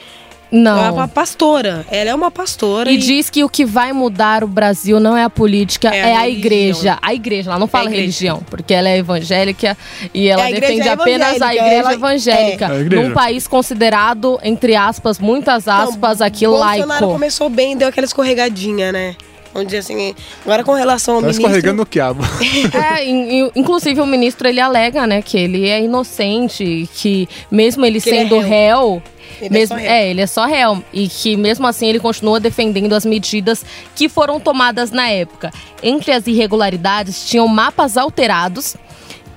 Não. 0.53 0.77
ela 0.79 0.87
é 0.89 0.91
uma 0.91 1.09
pastora. 1.09 1.87
Ela 1.91 2.11
é 2.11 2.15
uma 2.15 2.31
pastora. 2.31 2.91
E 2.91 2.97
diz 2.97 3.31
que 3.31 3.45
o 3.45 3.49
que 3.49 3.65
vai 3.65 3.93
mudar 3.93 4.43
o 4.43 4.49
Brasil 4.49 4.99
não 4.99 5.17
é 5.17 5.23
a 5.25 5.31
política, 5.31 5.89
É 5.95 5.99
é 5.99 6.03
a 6.03 6.19
a, 6.19 6.23
religião. 6.23 6.39
igreja. 6.39 6.99
A 7.01 7.15
igreja, 7.15 7.51
ela 7.51 7.59
não 7.59 7.67
fala 7.69 7.85
É 7.85 7.87
a 7.87 7.91
igreja. 7.91 8.03
religião, 8.03 8.43
porque 8.51 8.75
ela 8.75 8.89
é 8.89 8.99
evangélica 8.99 9.77
e 10.13 10.29
ela 10.29 10.43
É, 10.43 10.47
a 10.49 10.61
defende 10.61 10.89
é 10.89 10.93
apenas 10.93 11.29
a 11.43 11.55
evangélica, 11.55 11.65
igreja 11.67 11.81
ela- 11.81 11.93
evangélica. 11.95 12.65
É. 12.65 12.69
É 12.69 12.73
a 12.73 12.81
igreja. 12.81 13.09
Num 13.09 13.15
país 13.15 13.47
considerado, 13.47 14.39
entre 14.43 14.75
aspas, 14.77 15.19
muitas 15.19 15.67
Não, 15.67 15.75
aspas, 15.75 16.21
aqui 16.21 16.47
Bolsonaro 16.47 16.87
laico. 16.89 17.07
começou 17.13 17.49
bem, 17.49 17.77
deu 17.77 17.89
aquela 17.89 18.05
escorregadinha, 18.07 18.91
né? 18.93 19.15
Vamos 19.53 19.67
dizer 19.67 19.79
assim. 19.79 20.15
Agora 20.45 20.63
com 20.63 20.75
relação 20.75 21.15
ao 21.17 21.21
Tá 21.21 21.27
ministro. 21.27 21.47
escorregando 21.47 21.79
no 21.79 21.87
quiabo. 21.87 22.23
É, 22.97 23.05
in- 23.05 23.41
in- 23.47 23.51
inclusive 23.57 24.01
o 24.01 24.07
ministro 24.07 24.47
ele 24.49 24.61
alega, 24.61 25.07
né, 25.09 25.23
que 25.23 25.37
ele 25.37 25.69
é 25.69 25.81
inocente, 25.83 26.89
que 26.95 27.29
mesmo 27.51 27.85
ele 27.85 28.01
Que 28.01 28.11
ele 28.11 28.17
é 28.19 28.23
sendo 28.23 28.39
réu, 28.39 29.03
Ele 29.41 29.47
é 29.47 29.59
mesmo, 29.59 29.77
só 29.77 29.83
réu. 29.83 29.91
é, 29.91 30.11
ele 30.11 30.21
é 30.21 30.27
só 30.27 30.47
réu 30.47 30.85
e 30.93 31.09
que 31.09 31.37
mesmo 31.37 31.67
assim 31.67 31.87
ele 31.87 31.99
continua 31.99 32.39
defendendo 32.39 32.93
as 32.93 33.05
medidas 33.05 33.65
que 33.95 34.09
foram 34.09 34.39
tomadas 34.39 34.91
na 34.91 35.09
época. 35.09 35.51
Entre 35.83 36.13
as 36.13 36.27
irregularidades 36.27 37.29
tinham 37.29 37.49
mapas 37.49 37.97
alterados 37.97 38.77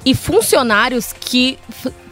e 0.05 0.13
funcionários 0.13 1.13
que 1.13 1.57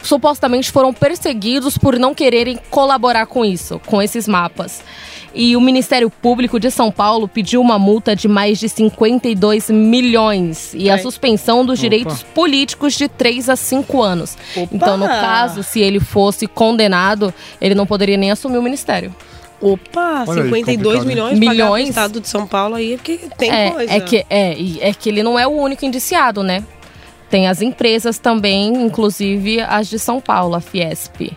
supostamente 0.02 0.70
foram 0.70 0.92
perseguidos 0.92 1.76
por 1.76 1.98
não 1.98 2.14
quererem 2.14 2.58
colaborar 2.70 3.26
com 3.26 3.44
isso, 3.44 3.80
com 3.86 4.00
esses 4.00 4.26
mapas. 4.26 4.82
E 5.34 5.56
o 5.56 5.60
Ministério 5.60 6.10
Público 6.10 6.60
de 6.60 6.70
São 6.70 6.90
Paulo 6.90 7.26
pediu 7.26 7.60
uma 7.60 7.78
multa 7.78 8.14
de 8.14 8.28
mais 8.28 8.58
de 8.58 8.68
52 8.68 9.70
milhões 9.70 10.72
e 10.74 10.90
a 10.90 10.94
Ai. 10.94 10.98
suspensão 11.00 11.64
dos 11.64 11.78
direitos 11.78 12.22
políticos 12.22 12.94
de 12.94 13.08
3 13.08 13.48
a 13.48 13.56
5 13.56 14.02
anos. 14.02 14.36
Opa! 14.54 14.68
Então, 14.74 14.96
no 14.96 15.06
caso, 15.06 15.62
se 15.62 15.80
ele 15.80 16.00
fosse 16.00 16.46
condenado, 16.46 17.32
ele 17.60 17.74
não 17.74 17.86
poderia 17.86 18.16
nem 18.16 18.30
assumir 18.30 18.58
o 18.58 18.62
ministério. 18.62 19.14
Opa, 19.60 20.24
Olha 20.26 20.42
aí, 20.42 20.48
52 20.48 20.98
complicado, 20.98 21.04
né? 21.04 21.04
milhões, 21.06 21.38
Milhões. 21.38 21.88
estado 21.88 22.20
de 22.20 22.28
São 22.28 22.46
Paulo 22.46 22.74
aí, 22.74 22.96
porque 22.96 23.20
tem 23.38 23.50
é, 23.50 23.70
coisa. 23.70 23.92
é 23.92 24.00
que 24.00 24.26
é, 24.28 24.58
e 24.58 24.80
é 24.80 24.92
que 24.92 25.08
ele 25.08 25.22
não 25.22 25.38
é 25.38 25.46
o 25.46 25.50
único 25.50 25.84
indiciado, 25.84 26.42
né? 26.42 26.64
Tem 27.30 27.48
as 27.48 27.62
empresas 27.62 28.18
também, 28.18 28.74
inclusive 28.74 29.60
as 29.60 29.88
de 29.88 29.98
São 29.98 30.20
Paulo, 30.20 30.56
a 30.56 30.60
Fiesp. 30.60 31.32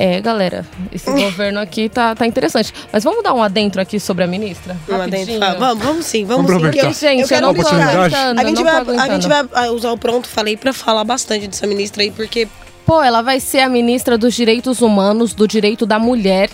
É, 0.00 0.20
galera, 0.20 0.64
esse 0.92 1.10
governo 1.10 1.58
aqui 1.58 1.88
tá, 1.88 2.14
tá 2.14 2.24
interessante. 2.24 2.72
Mas 2.92 3.02
vamos 3.02 3.24
dar 3.24 3.34
um 3.34 3.42
adentro 3.42 3.80
aqui 3.82 3.98
sobre 3.98 4.22
a 4.22 4.28
ministra? 4.28 4.76
Uma 4.88 4.98
Rapidinho. 4.98 5.26
dentro, 5.26 5.40
fala, 5.40 5.58
vamos, 5.58 5.84
vamos 5.84 6.06
sim, 6.06 6.24
vamos, 6.24 6.46
Vamos 6.46 6.62
sim. 6.62 6.70
porque 6.70 6.86
eu- 6.86 6.92
Gente, 6.92 7.22
eu, 7.22 7.28
quero 7.28 7.46
não 7.46 7.54
tô 7.54 7.60
aguentando, 7.66 8.40
A 8.40 8.44
gente, 8.44 8.54
não 8.54 8.64
vai, 8.64 8.84
tô 8.84 8.90
a 8.90 8.94
gente 8.94 9.26
aguentando. 9.26 9.48
vai 9.52 9.64
ah, 9.66 9.72
usar 9.72 9.90
o 9.90 9.98
pronto, 9.98 10.28
falei, 10.28 10.56
pra 10.56 10.72
falar 10.72 11.02
bastante 11.02 11.48
dessa 11.48 11.66
ministra 11.66 12.02
aí, 12.04 12.12
porque 12.12 12.46
Pô, 12.86 13.02
ela 13.02 13.20
vai 13.22 13.40
ser 13.40 13.58
a 13.60 13.68
ministra 13.68 14.16
dos 14.16 14.34
Direitos 14.34 14.80
Humanos, 14.80 15.34
do 15.34 15.46
Direito 15.48 15.84
da 15.84 15.98
Mulher 15.98 16.48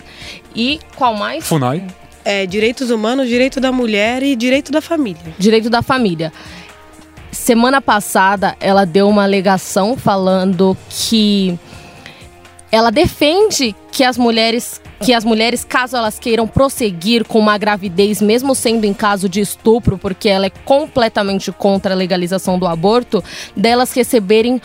e 0.56 0.80
qual 0.96 1.14
mais? 1.14 1.46
Funai. 1.46 1.86
é 2.24 2.46
direitos 2.46 2.90
humanos, 2.90 3.28
direito 3.28 3.60
da 3.60 3.70
mulher 3.70 4.22
e 4.22 4.34
direito 4.34 4.72
da 4.72 4.80
família. 4.80 5.34
Direito 5.38 5.68
da 5.70 5.82
Família. 5.82 6.32
Semana 7.30 7.80
passada, 7.80 8.56
ela 8.58 8.84
deu 8.86 9.08
uma 9.08 9.22
alegação 9.24 9.96
falando 9.96 10.76
que 10.88 11.58
ela 12.74 12.90
defende 12.90 13.74
que 13.92 14.02
as 14.02 14.18
mulheres 14.18 14.82
que 15.00 15.12
as 15.12 15.24
mulheres, 15.24 15.64
caso 15.64 15.96
elas 15.96 16.18
queiram 16.18 16.46
prosseguir 16.46 17.24
com 17.26 17.38
uma 17.38 17.58
gravidez, 17.58 18.22
mesmo 18.22 18.54
sendo 18.54 18.84
em 18.86 18.94
caso 18.94 19.28
de 19.28 19.40
estupro, 19.40 19.98
porque 19.98 20.30
ela 20.30 20.46
é 20.46 20.50
completamente 20.50 21.52
contra 21.52 21.92
a 21.92 21.96
legalização 21.96 22.58
do 22.58 22.66
aborto, 22.66 23.22
delas 23.54 23.92
receberem 23.92 24.62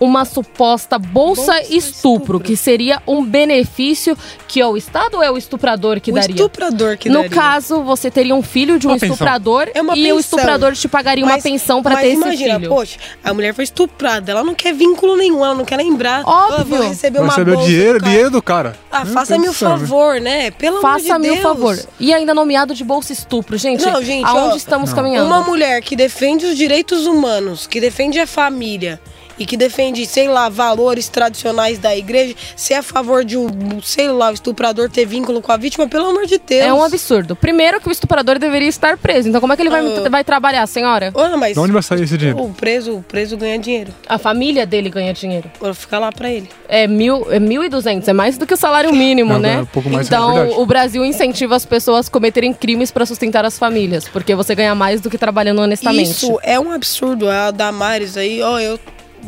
uma 0.00 0.24
suposta 0.24 0.98
bolsa, 0.98 1.16
Bolsa 1.52 1.60
estupro, 1.62 1.76
estupro. 1.78 2.40
que 2.40 2.56
seria 2.56 3.02
um 3.06 3.24
benefício 3.24 4.16
que 4.48 4.60
é 4.60 4.66
o 4.66 4.76
Estado 4.76 5.16
ou 5.16 5.22
é 5.22 5.30
o 5.30 5.36
estuprador 5.38 6.00
que 6.00 6.10
o 6.10 6.14
daria? 6.14 6.34
estuprador 6.34 6.96
que 6.96 7.08
no 7.08 7.22
daria. 7.22 7.30
caso, 7.30 7.82
você 7.82 8.10
teria 8.10 8.34
um 8.34 8.42
filho 8.42 8.78
de 8.78 8.86
um 8.86 8.90
Uma 8.90 8.96
pensão. 8.98 9.14
estuprador 9.14 9.68
É 9.74 9.80
uma 9.82 9.96
e 9.96 10.00
o 10.00 10.16
pensão. 10.16 10.18
estuprador 10.18 10.72
te 10.74 10.88
pagaria 10.88 11.24
uma 11.24 11.32
Mas- 11.34 11.42
pensão 11.42 11.82
pra 11.82 11.94
mas 11.94 12.02
ter 12.02 12.08
esse 12.08 12.22
imagina, 12.22 12.54
filho. 12.60 12.68
poxa, 12.70 12.98
a 13.24 13.32
mulher 13.34 13.54
foi 13.54 13.64
estuprada, 13.64 14.30
ela 14.30 14.44
não 14.44 14.54
quer 14.54 14.72
vínculo 14.74 15.16
nenhum, 15.16 15.44
ela 15.44 15.54
não 15.54 15.64
quer 15.64 15.76
lembrar. 15.76 16.22
Óbvio. 16.24 16.56
"Ah, 16.58 16.64
vou 16.64 16.88
receber 16.88 17.18
Vai 17.18 17.22
uma 17.28 17.32
receber 17.32 17.50
o 17.50 17.54
bolsa 17.54 17.68
dinheiro, 17.68 17.92
do 17.94 18.00
cara." 18.00 18.10
dinheiro 18.10 18.30
do 18.30 18.42
cara. 18.42 18.76
Ah, 18.90 19.04
faça-me 19.06 19.48
o 19.48 19.52
favor, 19.52 20.20
né? 20.20 20.50
Pelo 20.50 20.78
amor 20.78 20.96
de 20.98 21.06
Faça-me 21.08 21.30
o 21.30 21.36
favor. 21.42 21.78
E 21.98 22.12
ainda 22.12 22.32
nomeado 22.34 22.74
de 22.74 22.84
bolsa 22.84 23.12
estupro. 23.12 23.56
Gente, 23.56 23.84
Não, 23.84 24.02
gente, 24.02 24.24
aonde 24.24 24.54
ó, 24.54 24.56
estamos 24.56 24.90
não. 24.90 24.96
caminhando? 24.96 25.26
Uma 25.26 25.40
mulher 25.42 25.80
que 25.82 25.96
defende 25.96 26.46
os 26.46 26.56
direitos 26.56 27.06
humanos, 27.06 27.66
que 27.66 27.80
defende 27.80 28.18
a 28.18 28.26
família 28.26 29.00
e 29.38 29.44
que 29.46 29.56
defende, 29.56 30.04
sei 30.06 30.28
lá, 30.28 30.48
valores 30.48 31.08
tradicionais 31.08 31.78
da 31.78 31.96
igreja, 31.96 32.34
ser 32.56 32.74
a 32.74 32.82
favor 32.82 33.24
de 33.24 33.36
um, 33.36 33.48
sei 33.82 34.08
lá, 34.08 34.30
o 34.30 34.34
estuprador 34.34 34.88
ter 34.90 35.04
vínculo 35.06 35.40
com 35.42 35.52
a 35.52 35.56
vítima, 35.56 35.88
pelo 35.88 36.06
amor 36.06 36.26
de 36.26 36.38
Deus. 36.38 36.62
É 36.64 36.72
um 36.72 36.82
absurdo. 36.82 37.36
Primeiro 37.36 37.80
que 37.80 37.88
o 37.88 37.92
estuprador 37.92 38.38
deveria 38.38 38.68
estar 38.68 38.96
preso. 38.96 39.28
Então 39.28 39.40
como 39.40 39.52
é 39.52 39.56
que 39.56 39.62
ele 39.62 39.70
vai, 39.70 39.80
Ah. 39.80 40.08
vai 40.08 40.24
trabalhar, 40.24 40.66
senhora? 40.66 41.10
Olha, 41.14 41.36
mas 41.36 41.54
De 41.54 41.60
onde 41.60 41.72
vai 41.72 41.82
sair 41.82 42.02
esse 42.02 42.16
dinheiro? 42.16 42.42
o 42.42 42.52
preso, 42.52 42.96
o 42.96 43.02
preso 43.02 43.36
ganha 43.36 43.58
dinheiro. 43.58 43.92
A 44.08 44.18
família 44.18 44.66
dele 44.66 44.88
ganha 44.90 45.12
dinheiro. 45.12 45.50
Vou 45.60 45.72
ficar 45.74 45.98
lá 45.98 46.10
pra 46.12 46.30
ele. 46.30 46.48
É 46.68 46.86
mil, 46.86 47.26
é 47.30 47.38
1.200, 47.38 48.08
é 48.08 48.12
mais 48.12 48.36
do 48.38 48.46
que 48.46 48.54
o 48.54 48.56
salário 48.56 48.92
mínimo, 48.92 49.34
Não, 49.34 49.40
né? 49.40 49.54
é 49.54 49.60
um 49.60 49.66
pouco 49.66 49.88
mais, 49.88 50.06
é 50.06 50.08
então, 50.08 50.60
o 50.60 50.66
Brasil 50.66 51.04
incentiva 51.04 51.54
as 51.56 51.64
pessoas 51.64 52.08
a 52.08 52.10
cometerem 52.10 52.52
crimes 52.52 52.90
para 52.90 53.06
sustentar 53.06 53.44
as 53.44 53.58
famílias, 53.58 54.08
porque 54.08 54.34
você 54.34 54.54
ganha 54.54 54.74
mais 54.74 55.00
do 55.00 55.08
que 55.10 55.18
trabalhando 55.18 55.60
honestamente. 55.60 56.10
Isso 56.10 56.38
é 56.42 56.58
um 56.58 56.72
absurdo. 56.72 57.28
A 57.30 57.50
Damares 57.50 58.16
aí, 58.16 58.42
ó, 58.42 58.58
eu 58.58 58.78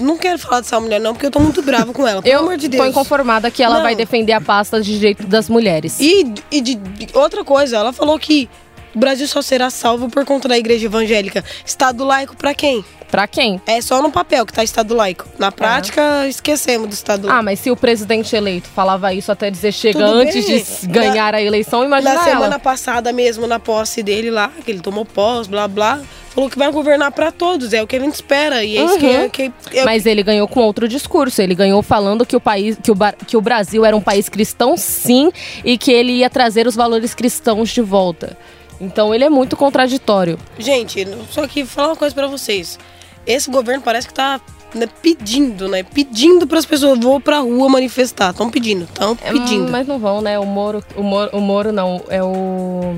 não 0.01 0.17
quero 0.17 0.39
falar 0.39 0.61
dessa 0.61 0.79
mulher 0.81 1.01
não, 1.01 1.13
porque 1.13 1.27
eu 1.27 1.31
tô 1.31 1.41
muito 1.41 1.63
bravo 1.63 1.93
com 1.93 2.07
ela. 2.07 2.23
Pelo 2.23 2.35
Eu 2.35 2.41
amor 2.41 2.57
de 2.57 2.69
tô 2.69 2.77
Deus. 2.77 2.89
inconformada 2.89 3.51
que 3.51 3.63
ela 3.63 3.77
Não. 3.77 3.83
vai 3.83 3.95
defender 3.95 4.33
a 4.33 4.41
pasta 4.41 4.81
de 4.81 4.93
direito 4.99 5.27
das 5.27 5.49
mulheres. 5.49 5.99
E, 6.01 6.35
e 6.51 6.61
de, 6.61 6.75
de- 6.75 7.09
outra 7.17 7.45
coisa, 7.45 7.77
ela 7.77 7.93
falou 7.93 8.19
que 8.19 8.49
o 8.95 8.99
Brasil 8.99 9.27
só 9.29 9.43
será 9.43 9.71
salvo 9.71 10.09
por 10.09 10.25
conta 10.25 10.49
da 10.49 10.59
igreja 10.59 10.87
evangélica. 10.87 11.45
Estado 11.65 12.05
laico 12.05 12.37
pra 12.37 12.55
quem? 12.55 12.85
Pra 13.11 13.27
quem? 13.27 13.59
É 13.67 13.81
só 13.81 14.03
no 14.03 14.11
papel 14.13 14.45
que 14.45 14.53
tá 14.53 14.63
Estado 14.63 14.95
laico. 14.95 15.27
Na 15.39 15.51
prática, 15.51 16.27
esquecemos 16.29 16.89
do 16.89 16.93
Estado 16.93 17.27
Ah, 17.27 17.31
laico. 17.33 17.45
mas 17.45 17.59
se 17.61 17.71
o 17.71 17.77
presidente 17.77 18.37
eleito 18.37 18.69
falava 18.69 19.15
isso 19.15 19.33
até 19.33 19.51
dizer 19.51 19.73
chega 19.73 19.99
Tudo 20.01 20.13
antes 20.19 20.45
bem. 20.47 20.63
de 20.83 20.87
ganhar 20.89 21.35
a 21.35 21.41
eleição, 21.41 21.83
imagina 21.85 22.15
Na 22.15 22.21
ela. 22.21 22.31
semana 22.31 22.59
passada 22.59 23.11
mesmo, 23.13 23.47
na 23.47 23.59
posse 23.59 24.03
dele 24.03 24.31
lá, 24.31 24.53
que 24.63 24.71
ele 24.71 24.81
tomou 24.81 25.07
posse, 25.07 25.49
blá 25.49 25.67
blá, 25.67 26.01
falou 26.35 26.51
que 26.51 26.59
vai 26.59 26.71
governar 26.71 27.11
pra 27.13 27.33
todos. 27.33 27.73
É 27.73 27.83
o 27.83 27.87
que 27.87 27.97
a 27.97 28.01
gente 28.01 28.13
espera. 28.15 28.63
E 28.63 28.77
é 28.77 28.85
isso 28.85 28.99
que, 28.99 29.07
Uhum. 29.07 29.23
é, 29.25 29.29
que 29.31 29.53
é- 29.73 29.85
Mas 29.87 30.05
ele 30.05 30.23
ganhou 30.23 30.47
com 30.47 30.61
outro 30.61 30.87
discurso. 30.87 31.41
Ele 31.41 31.55
ganhou 31.55 31.83
falando 31.83 32.27
que 32.27 32.37
o 32.37 32.41
país, 32.41 32.77
que 32.83 32.91
o, 32.91 32.97
que 33.27 33.37
o 33.39 33.41
Brasil 33.41 33.87
era 33.87 33.97
um 33.97 34.03
país 34.03 34.29
cristão, 34.29 34.77
sim, 34.77 35.33
e 35.65 35.79
que 35.79 35.91
ele 35.91 36.13
ia 36.13 36.29
trazer 36.29 36.67
os 36.67 36.77
valores 36.77 37.15
cristãos 37.15 37.71
de 37.71 37.81
volta. 37.81 38.37
Então 38.81 39.15
ele 39.15 39.25
é 39.25 39.29
muito 39.31 39.57
contraditório. 39.57 40.39
Gente, 40.59 41.07
só 41.31 41.47
que 41.47 41.65
falar 41.65 41.89
uma 41.89 41.97
coisa 41.97 42.15
pra 42.15 42.27
vocês. 42.27 42.79
Esse 43.27 43.51
governo 43.51 43.83
parece 43.83 44.07
que 44.07 44.15
tá 44.15 44.41
né, 44.75 44.87
pedindo, 45.03 45.69
né? 45.69 45.83
Pedindo 45.83 46.47
pras 46.47 46.65
pessoas 46.65 46.99
vou 46.99 47.21
pra 47.21 47.39
rua 47.41 47.69
manifestar. 47.69 48.31
Estão 48.31 48.51
pedindo, 48.51 48.85
estão 48.85 49.17
É, 49.23 49.33
pedindo. 49.33 49.71
mas 49.71 49.87
não 49.87 49.99
vão, 49.99 50.21
né? 50.21 50.39
O 50.39 50.47
Moro, 50.47 50.83
o 50.97 51.03
Moro, 51.03 51.31
o 51.37 51.41
Moro 51.41 51.73
não, 51.73 52.03
é 52.09 52.23
o 52.23 52.97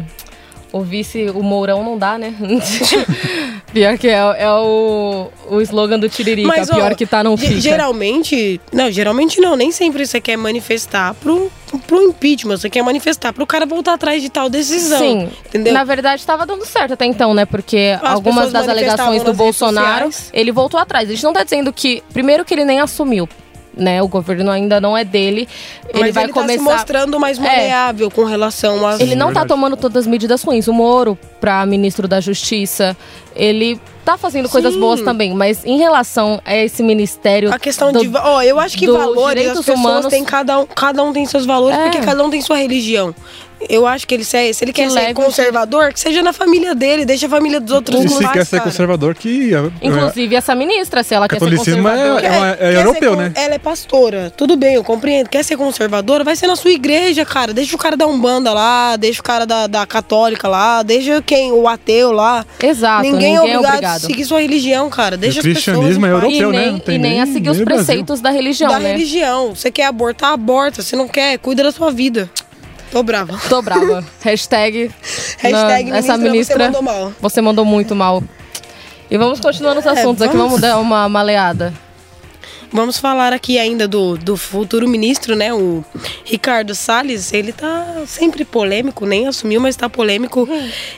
o 0.73 0.83
vice, 0.83 1.31
o 1.31 1.43
Mourão 1.43 1.83
não 1.83 1.99
dá, 1.99 2.17
né? 2.19 2.35
Pior 3.73 3.97
que 3.99 4.09
é, 4.09 4.15
é 4.15 4.51
o, 4.51 5.29
o 5.49 5.61
slogan 5.61 5.99
do 5.99 6.09
Tiririca. 6.09 6.49
ó, 6.49 6.75
Pior 6.75 6.95
que 6.95 7.07
tá, 7.07 7.23
não 7.23 7.37
fica. 7.37 7.61
Geralmente, 7.61 8.61
não, 8.73 8.91
geralmente 8.91 9.41
não. 9.41 9.57
Nem 9.57 9.71
sempre 9.71 10.05
você 10.05 10.21
quer 10.21 10.37
manifestar 10.37 11.15
pro, 11.15 11.51
pro 11.87 12.03
impeachment. 12.03 12.57
Você 12.57 12.69
quer 12.69 12.83
manifestar 12.83 13.33
pro 13.33 13.47
cara 13.47 13.67
voltar 13.67 13.95
atrás 13.95 14.23
de 14.23 14.29
tal 14.29 14.49
decisão. 14.49 14.99
Sim, 14.99 15.29
Entendeu? 15.47 15.73
na 15.73 15.85
verdade 15.85 16.21
estava 16.21 16.45
dando 16.45 16.65
certo 16.65 16.95
até 16.95 17.05
então, 17.05 17.33
né? 17.33 17.45
Porque 17.45 17.97
As 18.03 18.13
algumas 18.13 18.53
das 18.53 18.69
alegações 18.69 19.23
do 19.23 19.33
Bolsonaro, 19.33 20.11
ele 20.33 20.51
voltou 20.51 20.79
atrás. 20.79 21.09
A 21.09 21.13
gente 21.13 21.25
não 21.25 21.33
tá 21.33 21.45
dizendo 21.45 21.73
que, 21.73 22.03
primeiro 22.13 22.45
que 22.45 22.55
ele 22.55 22.65
nem 22.65 22.81
assumiu, 22.81 23.29
né? 23.81 24.03
O 24.03 24.07
governo 24.09 24.51
ainda 24.51 24.81
não 24.81 24.97
é 24.97 25.05
dele. 25.05 25.49
Mas 25.93 26.03
ele 26.03 26.13
vai 26.13 26.25
ele 26.25 26.33
começar 26.33 26.63
tá 26.65 26.71
se 26.71 26.77
mostrando 26.77 27.19
mais 27.19 27.39
É. 27.39 27.43
maleável 27.43 28.11
com 28.11 28.25
relação 28.25 28.87
às... 28.87 29.01
Ele 29.01 29.15
não 29.15 29.27
tá 29.29 29.41
verdade. 29.41 29.49
tomando 29.49 29.77
todas 29.77 30.05
as 30.05 30.07
medidas 30.07 30.43
ruins. 30.43 30.69
O 30.69 30.73
Moro, 30.73 31.19
pra 31.41 31.65
ministro 31.67 32.07
da 32.07 32.21
Justiça, 32.21 32.97
ele 33.35 33.81
tá 34.05 34.17
fazendo 34.17 34.49
coisas 34.49 34.75
Sim. 34.75 34.81
boas 34.81 35.01
também, 35.03 35.35
mas 35.35 35.65
em 35.65 35.79
relação 35.79 36.41
a 36.45 36.55
esse 36.57 36.83
ministério. 36.83 37.53
A 37.53 37.59
questão 37.59 37.93
do- 37.93 38.01
de. 38.01 38.11
Ó, 38.17 38.43
eu 38.43 38.59
acho 38.61 38.77
que 38.77 38.87
valores, 38.87 39.29
direitos 39.41 39.59
as 39.61 39.65
pessoas 39.67 39.79
humanos- 39.79 40.07
têm 40.11 40.25
cada 40.25 40.59
um, 40.61 40.67
cada 40.67 41.03
um 41.03 41.13
tem 41.13 41.25
seus 41.27 41.45
valores, 41.47 41.79
É. 41.79 41.83
porque 41.85 42.01
cada 42.01 42.23
um 42.25 42.31
tem 42.31 42.41
sua 42.41 42.57
religião. 42.57 43.15
Eu 43.69 43.87
acho 43.87 44.07
que 44.07 44.15
ele 44.15 44.25
se, 44.25 44.55
se 44.55 44.65
ele 44.65 44.73
quer 44.73 44.89
leve 44.91 45.07
ser 45.07 45.13
o 45.13 45.15
conservador, 45.15 45.93
que 45.93 46.01
seja 46.01 46.23
na 46.23 46.33
família 46.33 46.75
dele, 46.75 47.05
deixa 47.05 47.27
a 47.27 47.29
família 47.29 47.61
dos 47.61 47.73
outros 47.73 48.05
E 48.05 48.09
se 48.09 48.23
paz, 48.23 48.33
quer 48.33 48.45
ser 48.47 48.57
cara. 48.59 48.71
conservador, 48.71 49.15
que. 49.15 49.55
é- 49.55 49.71
Inclusive 49.83 50.35
essa 50.35 50.55
ministra, 50.55 51.03
se 51.03 51.15
ela 51.15 51.29
quer 51.29 51.39
ser 51.39 51.53
é- 51.53 51.57
conservadora. 51.57 52.27
é 52.27 52.57
Quer 52.57 52.57
ser 52.73 52.79
europeu, 52.79 53.11
con- 53.13 53.17
né? 53.23 53.33
Ela 53.35 53.55
é 53.55 53.59
pastora. 53.59 54.33
Tudo 54.37 54.57
bem, 54.57 54.75
eu 54.75 54.85
compreendo. 54.85 55.29
Quer 55.29 55.45
ser 55.45 55.57
conservadora? 55.57 56.25
Vai 56.25 56.37
ser 56.37 56.47
na 56.47 56.57
sua 56.57 56.71
igreja, 56.71 57.25
cara. 57.25 57.53
Deixa 57.53 57.75
o 57.77 57.79
cara 57.79 57.97
da 57.97 58.07
Umbanda 58.07 58.53
lá, 58.53 58.97
deixa 58.97 59.21
o 59.21 59.25
cara 59.25 59.45
da, 59.45 59.67
da 59.67 59.87
católica 59.87 60.49
lá, 60.49 60.83
deixa 60.83 61.23
quem, 61.23 61.53
o 61.53 61.69
ateu 61.69 62.13
lá. 62.13 62.45
Exato, 62.63 63.03
ninguém, 63.03 63.35
ninguém, 63.35 63.37
é 63.37 63.41
obrigado, 63.59 63.75
obrigado. 63.75 63.97
a 64.05 64.07
seguir 64.07 64.25
sua 64.25 64.41
religião, 64.41 64.89
cara. 64.89 65.17
Deixa 65.17 65.37
o 65.39 65.41
as 65.41 65.45
pessoas 65.45 65.65
cristianismo 65.65 66.07
em 66.07 66.09
é 66.09 66.13
europeu, 66.13 66.49
e 66.49 66.57
né? 66.57 66.63
nem, 66.63 66.73
Não 66.73 66.79
tem 66.81 66.95
e 66.95 66.99
nem 66.99 67.11
nem- 67.13 67.21
a 67.21 67.27
seguir 67.27 67.51
os 67.51 67.59
no 67.59 67.65
Brasil. 67.65 67.85
preceitos 67.85 68.21
da 68.21 68.31
religião, 68.31 68.71
da 68.71 68.79
né? 68.79 68.93
religião. 68.93 69.55
Você 69.55 69.71
quer 69.71 69.85
abortar, 69.85 70.33
aborta. 70.33 70.83
Se 70.83 70.97
não 70.97 71.07
quer, 71.09 71.39
cuida 71.39 71.63
da 71.63 71.73
sua 71.73 71.91
vida. 71.91 72.31
Tô 72.91 73.03
brava. 73.03 73.39
Tô 73.49 73.63
brava. 73.63 74.05
Hashtag, 74.23 74.91
Hashtag 75.39 75.91
na- 75.91 75.97
essa 75.99 76.17
ministra, 76.17 76.57
você 76.57 76.65
mandou 76.67 76.83
mal. 76.83 77.13
Você 77.21 77.41
mandou 77.41 77.65
muito 77.65 77.95
mal. 77.95 78.23
E 79.11 79.17
vamos 79.19 79.41
continuando 79.41 79.81
os 79.81 79.87
assuntos 79.87 80.23
aqui, 80.23 80.35
É, 80.35 80.37
vamos- 80.39 80.61
vamos 80.61 80.61
dar 80.61 80.79
uma 80.79 81.09
maleada. 81.09 81.73
Vamos 82.73 82.99
falar 82.99 83.33
aqui 83.33 83.59
ainda 83.59 83.89
do, 83.89 84.17
do 84.17 84.37
futuro 84.37 84.89
ministro, 84.89 85.35
né? 85.35 85.53
O 85.53 85.85
Ricardo 86.25 86.73
Salles. 86.75 87.33
Ele 87.33 87.53
tá 87.53 88.05
sempre 88.07 88.45
polêmico, 88.45 89.05
nem 89.05 89.27
assumiu, 89.27 89.61
mas 89.61 89.75
tá 89.75 89.89
polêmico. 89.89 90.49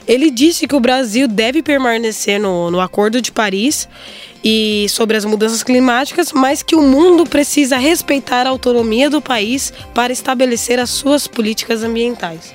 Ele 0.07 0.29
disse 0.29 0.67
que 0.67 0.75
o 0.75 0.79
Brasil 0.79 1.27
deve 1.27 1.63
permanecer 1.63 2.39
no, 2.39 2.69
no 2.69 2.79
Acordo 2.79 3.19
de 3.19 3.31
Paris 3.31 3.89
e 4.43 4.85
sobre 4.89 5.17
as 5.17 5.25
mudanças 5.25 5.63
climáticas, 5.63 6.31
mas 6.31 6.61
que 6.61 6.75
o 6.75 6.81
mundo 6.81 7.25
precisa 7.25 7.77
respeitar 7.77 8.45
a 8.45 8.49
autonomia 8.49 9.09
do 9.09 9.21
país 9.21 9.73
para 9.95 10.13
estabelecer 10.13 10.79
as 10.79 10.91
suas 10.91 11.27
políticas 11.27 11.81
ambientais. 11.81 12.53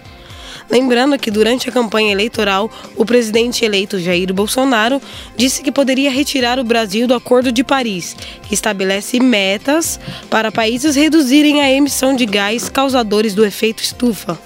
Lembrando 0.70 1.18
que 1.18 1.30
durante 1.30 1.68
a 1.68 1.72
campanha 1.72 2.12
eleitoral, 2.12 2.70
o 2.94 3.04
presidente 3.04 3.64
eleito 3.64 3.98
Jair 3.98 4.32
Bolsonaro 4.34 5.00
disse 5.37 5.62
que 5.62 5.72
poderia 5.72 6.10
retirar 6.10 6.58
o 6.58 6.64
Brasil 6.64 7.06
do 7.06 7.14
Acordo 7.14 7.50
de 7.50 7.64
Paris, 7.64 8.14
que 8.42 8.52
estabelece 8.52 9.18
metas 9.18 9.98
para 10.28 10.52
países 10.52 10.94
reduzirem 10.94 11.62
a 11.62 11.70
emissão 11.70 12.14
de 12.14 12.26
gás 12.26 12.68
causadores 12.68 13.34
do 13.34 13.46
efeito 13.46 13.82
estufa. 13.82 14.38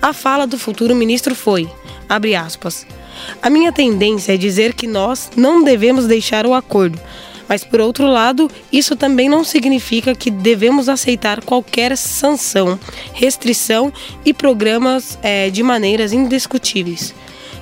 A 0.00 0.12
fala 0.12 0.46
do 0.46 0.58
futuro 0.58 0.94
ministro 0.94 1.34
foi, 1.34 1.68
abre 2.08 2.34
aspas, 2.34 2.86
a 3.42 3.50
minha 3.50 3.70
tendência 3.70 4.34
é 4.34 4.36
dizer 4.38 4.72
que 4.72 4.86
nós 4.86 5.30
não 5.36 5.62
devemos 5.62 6.06
deixar 6.06 6.46
o 6.46 6.54
acordo, 6.54 6.98
mas, 7.50 7.64
por 7.64 7.80
outro 7.80 8.06
lado, 8.06 8.48
isso 8.72 8.94
também 8.94 9.28
não 9.28 9.42
significa 9.42 10.14
que 10.14 10.30
devemos 10.30 10.88
aceitar 10.88 11.42
qualquer 11.42 11.96
sanção, 11.96 12.78
restrição 13.12 13.92
e 14.24 14.32
programas 14.32 15.18
eh, 15.20 15.50
de 15.50 15.60
maneiras 15.60 16.12
indiscutíveis. 16.12 17.12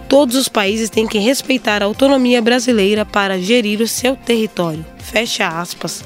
Todos 0.06 0.36
os 0.36 0.46
países 0.46 0.90
têm 0.90 1.06
que 1.06 1.18
respeitar 1.18 1.82
a 1.82 1.86
autonomia 1.86 2.42
brasileira 2.42 3.06
para 3.06 3.40
gerir 3.40 3.80
o 3.80 3.88
seu 3.88 4.14
território. 4.14 4.84
Fecha 4.98 5.48
aspas. 5.48 6.04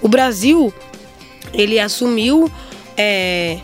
O 0.00 0.08
Brasil, 0.08 0.72
ele 1.52 1.78
assumiu. 1.78 2.50
eh, 2.96 3.58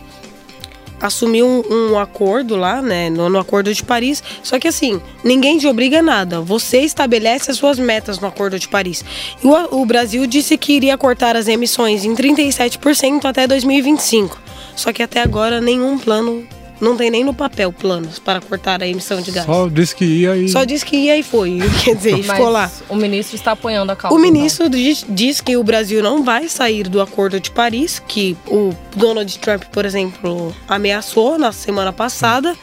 assumiu 0.99 1.45
um, 1.45 1.91
um 1.91 1.99
acordo 1.99 2.55
lá, 2.55 2.81
né, 2.81 3.09
no, 3.09 3.29
no 3.29 3.39
Acordo 3.39 3.73
de 3.73 3.83
Paris. 3.83 4.23
Só 4.43 4.59
que 4.59 4.67
assim, 4.67 5.01
ninguém 5.23 5.57
te 5.57 5.67
obriga 5.67 5.99
a 5.99 6.03
nada. 6.03 6.41
Você 6.41 6.79
estabelece 6.81 7.51
as 7.51 7.57
suas 7.57 7.79
metas 7.79 8.19
no 8.19 8.27
Acordo 8.27 8.59
de 8.59 8.67
Paris. 8.67 9.03
E 9.43 9.47
o, 9.47 9.81
o 9.81 9.85
Brasil 9.85 10.25
disse 10.25 10.57
que 10.57 10.73
iria 10.73 10.97
cortar 10.97 11.35
as 11.35 11.47
emissões 11.47 12.05
em 12.05 12.15
37% 12.15 13.25
até 13.25 13.47
2025. 13.47 14.41
Só 14.75 14.91
que 14.91 15.01
até 15.01 15.21
agora 15.21 15.61
nenhum 15.61 15.97
plano, 15.97 16.45
não 16.79 16.95
tem 16.97 17.09
nem 17.09 17.23
no 17.23 17.33
papel 17.33 17.71
planos 17.71 18.19
para 18.19 18.41
cortar 18.41 18.81
a 18.81 18.87
emissão 18.87 19.21
de 19.21 19.31
gás. 19.31 19.45
Só, 19.45 19.53
Só 19.63 19.69
disse 19.69 19.95
que 19.95 20.05
ia 20.05 20.35
e. 20.35 20.65
disse 20.65 20.85
que 20.85 20.95
ia 20.97 21.17
e 21.17 21.23
foi. 21.23 21.59
Quer 21.83 21.95
dizer, 21.95 22.17
Mas 22.17 22.31
ficou 22.31 22.49
lá. 22.49 22.71
o 22.89 22.95
ministro 22.95 23.35
está 23.35 23.51
apoiando 23.51 23.91
a 23.91 23.95
causa. 23.95 24.15
O 24.15 24.19
então. 24.19 24.31
ministro 24.31 24.69
diz, 24.69 25.05
diz 25.07 25.41
que 25.41 25.55
o 25.55 25.63
Brasil 25.63 26.01
não 26.03 26.23
vai 26.23 26.47
sair 26.47 26.87
do 26.87 27.01
Acordo 27.01 27.39
de 27.39 27.51
Paris, 27.51 28.01
que 28.07 28.37
o 28.47 28.73
Donald 28.95 29.37
Trump, 29.39 29.63
por 29.71 29.85
exemplo, 29.85 30.55
ameaçou 30.67 31.37
na 31.37 31.51
semana 31.51 31.93
passada. 31.93 32.55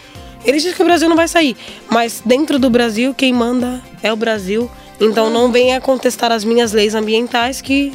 Ele 0.44 0.58
diz 0.58 0.74
que 0.74 0.82
o 0.82 0.84
Brasil 0.84 1.08
não 1.08 1.16
vai 1.16 1.28
sair, 1.28 1.56
mas 1.88 2.20
dentro 2.24 2.58
do 2.58 2.68
Brasil 2.68 3.14
quem 3.14 3.32
manda 3.32 3.80
é 4.02 4.12
o 4.12 4.16
Brasil. 4.16 4.70
Então 5.00 5.30
não 5.30 5.50
venha 5.50 5.80
contestar 5.80 6.30
as 6.30 6.44
minhas 6.44 6.72
leis 6.72 6.94
ambientais 6.94 7.60
que 7.60 7.92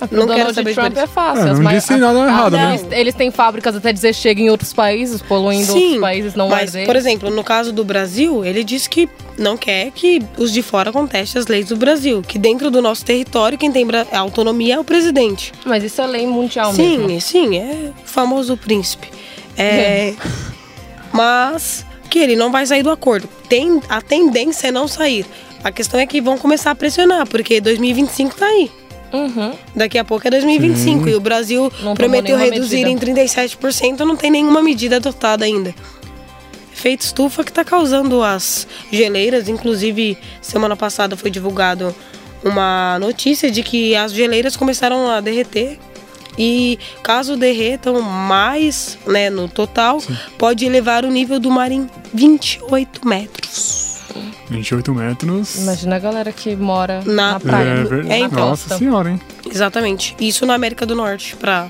Não 0.00 0.08
quero 0.08 0.26
Donald 0.26 0.54
saber 0.54 0.70
de 0.70 0.74
Trump 0.76 0.94
Paris. 0.94 1.10
é 1.10 1.12
fácil. 1.12 1.46
É, 1.46 1.50
as 1.50 1.56
não 1.58 1.64
mai- 1.64 1.74
disse 1.76 1.96
nada 1.96 2.22
a- 2.22 2.26
errado, 2.26 2.52
né? 2.56 2.68
eles, 2.74 2.86
eles 2.92 3.14
têm 3.14 3.30
fábricas 3.30 3.74
até 3.76 3.92
dizer 3.92 4.14
chega 4.14 4.40
em 4.40 4.48
outros 4.50 4.72
países, 4.72 5.20
poluindo 5.22 5.74
outros 5.74 5.98
países, 6.00 6.34
não 6.34 6.48
mas, 6.48 6.70
arder. 6.74 6.86
por 6.86 6.96
exemplo, 6.96 7.30
no 7.30 7.42
caso 7.44 7.72
do 7.72 7.84
Brasil, 7.84 8.44
ele 8.44 8.62
disse 8.62 8.88
que 8.88 9.08
não 9.38 9.56
quer 9.56 9.90
que 9.92 10.22
os 10.36 10.52
de 10.52 10.62
fora 10.62 10.92
contestem 10.92 11.40
as 11.40 11.46
leis 11.46 11.66
do 11.66 11.76
Brasil. 11.76 12.22
Que 12.26 12.38
dentro 12.38 12.70
do 12.70 12.80
nosso 12.82 13.04
território, 13.04 13.56
quem 13.58 13.70
tem 13.72 13.86
bra- 13.86 14.06
autonomia 14.12 14.74
é 14.74 14.78
o 14.78 14.84
presidente. 14.84 15.52
Mas 15.64 15.82
isso 15.84 16.00
é 16.00 16.06
lei 16.06 16.26
mundial 16.26 16.72
sim, 16.72 16.98
mesmo. 16.98 17.20
sim, 17.20 17.56
é 17.58 17.90
o 18.04 18.06
famoso 18.08 18.56
príncipe. 18.56 19.08
É, 19.56 20.14
mas 21.12 21.84
que 22.10 22.18
ele 22.18 22.36
não 22.36 22.50
vai 22.50 22.64
sair 22.66 22.82
do 22.82 22.90
acordo. 22.90 23.28
Tem, 23.48 23.80
a 23.88 24.00
tendência 24.00 24.68
é 24.68 24.70
não 24.72 24.88
sair. 24.88 25.26
A 25.62 25.72
questão 25.72 25.98
é 25.98 26.06
que 26.06 26.20
vão 26.20 26.38
começar 26.38 26.70
a 26.70 26.74
pressionar, 26.74 27.26
porque 27.28 27.60
2025 27.60 28.36
tá 28.36 28.46
aí. 28.46 28.70
Uhum. 29.12 29.52
Daqui 29.74 29.98
a 29.98 30.04
pouco 30.04 30.26
é 30.26 30.30
2025 30.30 31.08
e 31.08 31.14
o 31.14 31.20
Brasil 31.20 31.72
Não 31.82 31.94
prometeu 31.94 32.36
reduzir 32.36 32.84
medida. 32.84 33.10
em 33.10 33.14
37%, 33.14 34.00
não 34.00 34.16
tem 34.16 34.30
nenhuma 34.30 34.62
medida 34.62 34.96
adotada 34.96 35.44
ainda. 35.44 35.74
Efeito 36.72 37.00
estufa 37.00 37.42
que 37.42 37.50
está 37.50 37.64
causando 37.64 38.22
as 38.22 38.66
geleiras, 38.92 39.48
inclusive 39.48 40.16
semana 40.40 40.76
passada 40.76 41.16
foi 41.16 41.30
divulgado 41.30 41.94
uma 42.44 42.98
notícia 43.00 43.50
de 43.50 43.62
que 43.62 43.96
as 43.96 44.12
geleiras 44.12 44.56
começaram 44.56 45.10
a 45.10 45.20
derreter 45.20 45.78
e 46.38 46.78
caso 47.02 47.36
derretam 47.36 48.00
mais, 48.00 48.96
né, 49.04 49.28
no 49.28 49.48
total, 49.48 50.00
pode 50.38 50.64
elevar 50.64 51.04
o 51.04 51.10
nível 51.10 51.40
do 51.40 51.50
mar 51.50 51.72
em 51.72 51.90
28 52.14 53.06
metros. 53.08 53.77
28 54.48 54.94
metros. 54.94 55.56
Imagina 55.56 55.96
a 55.96 55.98
galera 55.98 56.32
que 56.32 56.54
mora 56.56 57.02
Na 57.04 57.32
na, 57.32 57.40
praia. 57.40 57.68
É, 57.68 57.84
verdade. 57.84 58.12
É, 58.12 58.18
então. 58.18 58.48
Nossa 58.50 58.76
senhora, 58.78 59.10
hein? 59.10 59.20
Exatamente. 59.50 60.16
Isso 60.20 60.44
na 60.46 60.54
América 60.54 60.84
do 60.86 60.94
Norte, 60.94 61.36
para 61.36 61.68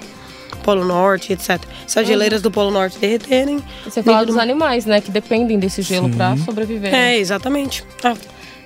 Polo 0.62 0.84
Norte, 0.84 1.32
etc. 1.32 1.60
Se 1.86 1.98
as 1.98 2.06
geleiras 2.06 2.42
do 2.42 2.50
Polo 2.50 2.70
Norte 2.70 2.98
derreterem. 2.98 3.62
E 3.86 3.90
nível 3.98 4.18
do 4.20 4.26
dos 4.26 4.34
mar- 4.36 4.42
animais, 4.42 4.84
né? 4.86 5.00
Que 5.00 5.10
dependem 5.10 5.58
desse 5.58 5.82
gelo 5.82 6.08
Sim. 6.08 6.14
pra 6.16 6.36
sobreviver. 6.36 6.94
É, 6.94 7.16
exatamente. 7.18 7.84
Ah, 8.04 8.14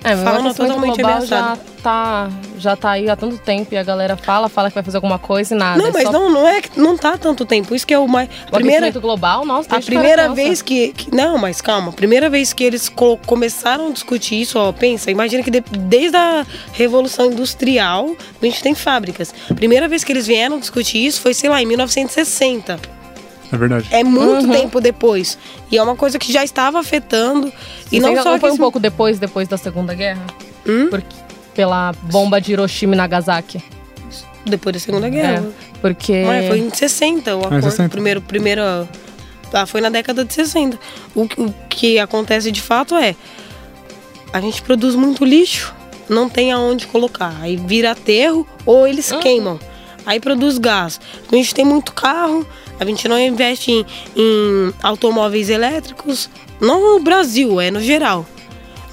É, 0.03 0.15
mas 0.15 0.23
fauna 0.23 0.39
aquecimento 0.49 0.55
totalmente 0.73 1.01
global 1.01 1.25
já 1.25 1.57
tá, 1.81 2.29
já 2.57 2.75
tá 2.75 2.91
aí 2.91 3.09
há 3.09 3.15
tanto 3.15 3.37
tempo 3.37 3.73
e 3.73 3.77
a 3.77 3.83
galera 3.83 4.15
fala, 4.17 4.49
fala 4.49 4.69
que 4.69 4.75
vai 4.75 4.83
fazer 4.83 4.97
alguma 4.97 5.17
coisa 5.19 5.53
e 5.53 5.57
nada. 5.57 5.77
Não, 5.81 5.89
É 5.89 5.91
mas 5.93 6.03
só 6.03 6.11
não, 6.11 6.29
não 6.29 6.47
é 6.47 6.61
que 6.61 6.79
não 6.79 6.97
tá 6.97 7.17
tanto 7.17 7.45
tempo. 7.45 7.73
Isso 7.73 7.85
que 7.87 7.93
é 7.93 7.99
o 7.99 8.07
mais. 8.07 8.29
O 8.47 8.51
Primeira, 8.51 8.91
global, 8.91 9.45
nossa, 9.45 9.75
a 9.75 9.79
primeira 9.81 10.29
vez 10.33 10.61
que, 10.61 10.89
que- 10.93 11.15
Não, 11.15 11.37
mas 11.37 11.61
calma. 11.61 11.89
A 11.89 11.93
primeira 11.93 12.29
vez 12.29 12.51
que 12.53 12.63
eles 12.63 12.89
colo- 12.89 13.19
começaram 13.25 13.87
a 13.87 13.91
discutir 13.91 14.41
isso, 14.41 14.59
ó, 14.59 14.71
pensa, 14.71 15.09
imagina 15.11 15.41
que 15.43 15.51
de- 15.51 15.61
desde 15.61 16.17
a 16.17 16.45
Revolução 16.73 17.27
Industrial 17.27 18.09
a 18.41 18.45
gente 18.45 18.61
tem 18.61 18.75
fábricas. 18.75 19.33
A 19.49 19.53
primeira 19.53 19.87
vez 19.87 20.03
que 20.03 20.11
eles 20.11 20.27
vieram 20.27 20.59
discutir 20.59 21.05
isso 21.05 21.21
foi, 21.21 21.33
sei 21.33 21.49
lá, 21.49 21.61
em 21.61 21.65
1960. 21.65 22.79
É 23.53 23.57
verdade. 23.57 23.87
É 23.91 24.03
muito 24.03 24.45
Uhum. 24.47 24.51
tempo 24.51 24.81
depois. 24.81 25.37
E 25.71 25.77
é 25.77 25.83
uma 25.83 25.95
coisa 25.95 26.17
que 26.17 26.31
já 26.33 26.43
estava 26.43 26.79
afetando. 26.79 27.51
E 27.91 27.97
E 27.97 27.99
não 27.99 28.13
não, 28.15 28.23
só 28.23 28.39
foi 28.39 28.51
um 28.51 28.57
pouco 28.57 28.79
depois, 28.79 29.19
depois 29.19 29.47
da 29.47 29.57
Segunda 29.57 29.93
Guerra? 29.93 30.23
Hum? 30.67 30.87
Porque, 30.89 31.15
pela 31.53 31.93
bomba 32.03 32.41
de 32.41 32.51
Hiroshima 32.53 32.93
e 32.93 32.97
Nagasaki. 32.97 33.63
Depois 34.45 34.73
da 34.73 34.79
Segunda 34.79 35.07
Guerra. 35.09 35.45
É, 35.47 35.77
porque... 35.81 36.23
Não 36.23 36.31
é, 36.33 36.47
foi 36.47 36.59
em 36.59 36.69
60 36.73 37.35
o 37.35 37.39
acordo. 37.45 37.61
60. 37.63 37.89
Primeiro, 37.89 38.21
primeiro, 38.21 38.61
ah, 39.53 39.65
foi 39.65 39.79
na 39.81 39.89
década 39.89 40.25
de 40.25 40.33
60. 40.33 40.77
O, 41.15 41.27
que- 41.27 41.39
o 41.41 41.53
que 41.69 41.99
acontece 41.99 42.51
de 42.51 42.61
fato 42.61 42.95
é 42.95 43.15
a 44.33 44.41
gente 44.41 44.61
produz 44.63 44.95
muito 44.95 45.23
lixo, 45.23 45.73
não 46.09 46.27
tem 46.27 46.51
aonde 46.51 46.87
colocar. 46.87 47.35
Aí 47.39 47.55
vira 47.55 47.91
aterro 47.91 48.47
ou 48.65 48.87
eles 48.87 49.11
queimam. 49.21 49.59
Aí 50.05 50.19
produz 50.19 50.57
gás. 50.57 50.99
A 51.31 51.35
gente 51.35 51.53
tem 51.53 51.63
muito 51.65 51.93
carro, 51.93 52.45
a 52.79 52.85
gente 52.85 53.07
não 53.07 53.17
investe 53.19 53.71
em, 53.71 53.85
em 54.15 54.73
automóveis 54.83 55.49
elétricos. 55.49 56.29
Não 56.59 56.93
no 56.95 56.99
Brasil, 57.03 57.59
é 57.61 57.71
no 57.71 57.81
geral. 57.81 58.25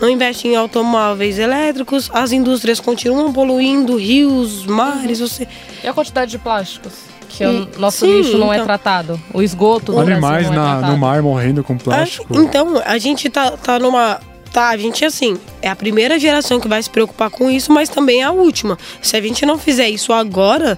Não 0.00 0.08
investe 0.08 0.48
em 0.48 0.56
automóveis 0.56 1.38
elétricos, 1.38 2.10
as 2.14 2.32
indústrias 2.32 2.80
continuam 2.80 3.32
poluindo 3.32 3.96
rios, 3.96 4.64
mares, 4.64 5.20
você. 5.20 5.46
E 5.84 5.86
a 5.88 5.92
quantidade 5.92 6.30
de 6.30 6.38
plásticos? 6.38 6.92
Que 7.28 7.44
o 7.44 7.50
Hum, 7.50 7.68
nosso 7.78 8.06
sim, 8.06 8.16
lixo 8.22 8.38
não 8.38 8.50
é 8.52 8.56
então. 8.56 8.66
tratado. 8.66 9.20
O 9.32 9.42
esgoto 9.42 9.92
do 9.92 10.00
Animais 10.00 10.20
Brasil 10.46 10.52
não 10.52 10.62
é 10.62 10.64
na- 10.66 10.72
tratado. 10.78 10.92
no 10.92 10.98
mar 10.98 11.22
morrendo 11.22 11.62
com 11.62 11.76
plástico. 11.76 12.26
Ah, 12.30 12.36
então, 12.42 12.82
a 12.84 12.98
gente 12.98 13.28
tá, 13.28 13.52
tá 13.52 13.78
numa. 13.78 14.20
Tá, 14.52 14.70
a 14.70 14.76
gente 14.76 15.04
assim, 15.04 15.38
é 15.62 15.68
a 15.70 15.76
primeira 15.76 16.18
geração 16.18 16.58
que 16.58 16.66
vai 16.66 16.82
se 16.82 16.90
preocupar 16.90 17.30
com 17.30 17.48
isso, 17.48 17.70
mas 17.72 17.88
também 17.88 18.22
é 18.22 18.24
a 18.24 18.32
última. 18.32 18.76
Se 19.00 19.16
a 19.16 19.20
gente 19.20 19.46
não 19.46 19.56
fizer 19.56 19.88
isso 19.88 20.12
agora, 20.12 20.76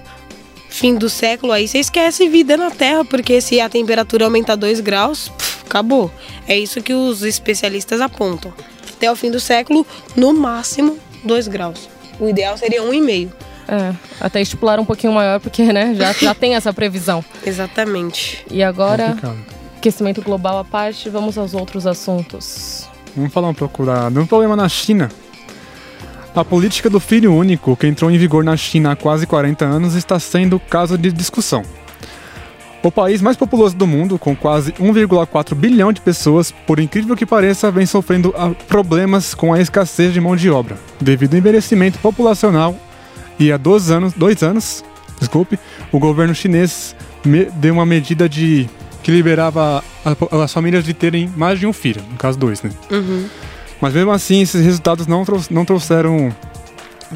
fim 0.73 0.95
do 0.95 1.07
século, 1.07 1.51
aí 1.51 1.67
você 1.67 1.77
esquece 1.77 2.27
vida 2.27 2.57
na 2.57 2.71
Terra, 2.71 3.05
porque 3.05 3.39
se 3.39 3.61
a 3.61 3.69
temperatura 3.69 4.25
aumentar 4.25 4.55
2 4.55 4.79
graus, 4.79 5.29
pff, 5.29 5.61
acabou. 5.65 6.11
É 6.47 6.57
isso 6.57 6.81
que 6.81 6.93
os 6.93 7.21
especialistas 7.21 8.01
apontam. 8.01 8.51
Até 8.95 9.11
o 9.11 9.15
fim 9.15 9.29
do 9.29 9.39
século, 9.39 9.85
no 10.15 10.33
máximo 10.33 10.97
2 11.23 11.47
graus. 11.47 11.87
O 12.19 12.27
ideal 12.27 12.57
seria 12.57 12.81
1,5. 12.81 13.29
É, 13.67 13.93
até 14.19 14.41
estipular 14.41 14.79
um 14.79 14.85
pouquinho 14.85 15.13
maior, 15.13 15.39
porque 15.39 15.61
né, 15.71 15.93
já, 15.93 16.11
já 16.11 16.33
tem 16.33 16.55
essa 16.55 16.73
previsão. 16.73 17.23
Exatamente. 17.45 18.43
E 18.49 18.63
agora, 18.63 19.09
Complicado. 19.09 19.37
aquecimento 19.77 20.21
global 20.23 20.57
à 20.57 20.63
parte, 20.65 21.07
vamos 21.07 21.37
aos 21.37 21.53
outros 21.53 21.85
assuntos. 21.85 22.89
Vamos 23.15 23.31
falar 23.31 23.49
um 23.49 23.53
pouco 23.53 23.85
da, 23.85 24.09
de 24.09 24.17
um 24.17 24.25
problema 24.25 24.55
na 24.55 24.67
China. 24.67 25.09
A 26.35 26.43
política 26.43 26.89
do 26.89 26.99
filho 26.99 27.33
único, 27.33 27.75
que 27.75 27.85
entrou 27.85 28.09
em 28.09 28.17
vigor 28.17 28.43
na 28.43 28.57
China 28.57 28.91
há 28.91 28.95
quase 28.95 29.27
40 29.27 29.65
anos, 29.65 29.93
está 29.93 30.19
sendo 30.19 30.59
caso 30.59 30.97
de 30.97 31.11
discussão. 31.11 31.63
O 32.81 32.91
país 32.91 33.21
mais 33.21 33.37
populoso 33.37 33.75
do 33.75 33.87
mundo, 33.87 34.17
com 34.17 34.35
quase 34.35 34.71
1,4 34.73 35.55
bilhão 35.55 35.93
de 35.93 36.01
pessoas, 36.01 36.51
por 36.51 36.79
incrível 36.79 37.15
que 37.15 37.25
pareça, 37.25 37.71
vem 37.71 37.85
sofrendo 37.85 38.33
ah, 38.37 38.51
problemas 38.67 39.33
com 39.33 39.53
a 39.53 39.61
escassez 39.61 40.11
de 40.11 40.19
mão 40.19 40.35
de 40.35 40.49
obra, 40.49 40.77
devido 40.99 41.33
ao 41.33 41.39
envelhecimento 41.39 41.99
populacional. 41.99 42.75
E 43.39 43.51
há 43.51 43.57
dois 43.57 43.89
anos, 43.89 44.13
dois 44.13 44.43
anos 44.43 44.83
desculpe, 45.23 45.57
o 45.91 45.99
governo 45.99 46.35
chinês 46.35 46.95
deu 47.55 47.73
uma 47.73 47.85
medida 47.85 48.27
de 48.27 48.69
que 49.01 49.11
liberava 49.11 49.83
as 50.31 50.53
famílias 50.53 50.83
de 50.83 50.93
terem 50.93 51.31
mais 51.35 51.59
de 51.59 51.67
um 51.67 51.73
filho, 51.73 52.01
no 52.09 52.17
caso 52.17 52.37
dois, 52.37 52.61
né? 52.61 52.71
Mas 53.83 53.93
mesmo 53.93 54.11
assim, 54.11 54.41
esses 54.41 54.63
resultados 54.63 55.07
não, 55.07 55.25
não 55.51 55.65
trouxeram 55.65 56.33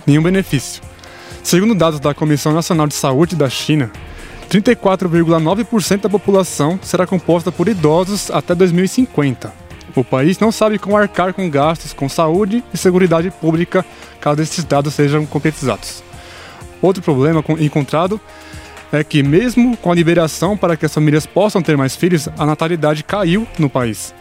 nenhum 0.05 0.21
benefício. 0.21 0.83
Segundo 1.41 1.73
dados 1.73 1.97
da 1.97 2.13
Comissão 2.13 2.51
Nacional 2.51 2.87
de 2.87 2.93
Saúde 2.93 3.37
da 3.37 3.49
China, 3.49 3.89
34,9% 4.49 6.01
da 6.01 6.09
população 6.09 6.77
será 6.83 7.07
composta 7.07 7.53
por 7.53 7.69
idosos 7.69 8.29
até 8.29 8.53
2050. 8.53 9.49
O 9.95 10.03
país 10.03 10.39
não 10.39 10.51
sabe 10.51 10.77
como 10.77 10.97
arcar 10.97 11.33
com 11.33 11.49
gastos 11.49 11.93
com 11.93 12.09
saúde 12.09 12.61
e 12.73 12.77
seguridade 12.77 13.31
pública 13.31 13.85
caso 14.19 14.41
esses 14.41 14.65
dados 14.65 14.93
sejam 14.93 15.25
concretizados. 15.25 16.03
Outro 16.81 17.01
problema 17.01 17.41
con- 17.41 17.57
encontrado 17.57 18.19
é 18.91 19.05
que, 19.05 19.23
mesmo 19.23 19.77
com 19.77 19.89
a 19.89 19.95
liberação 19.95 20.57
para 20.57 20.75
que 20.75 20.85
as 20.85 20.93
famílias 20.93 21.25
possam 21.25 21.61
ter 21.61 21.77
mais 21.77 21.95
filhos, 21.95 22.27
a 22.37 22.45
natalidade 22.45 23.05
caiu 23.05 23.47
no 23.57 23.69
país. 23.69 24.13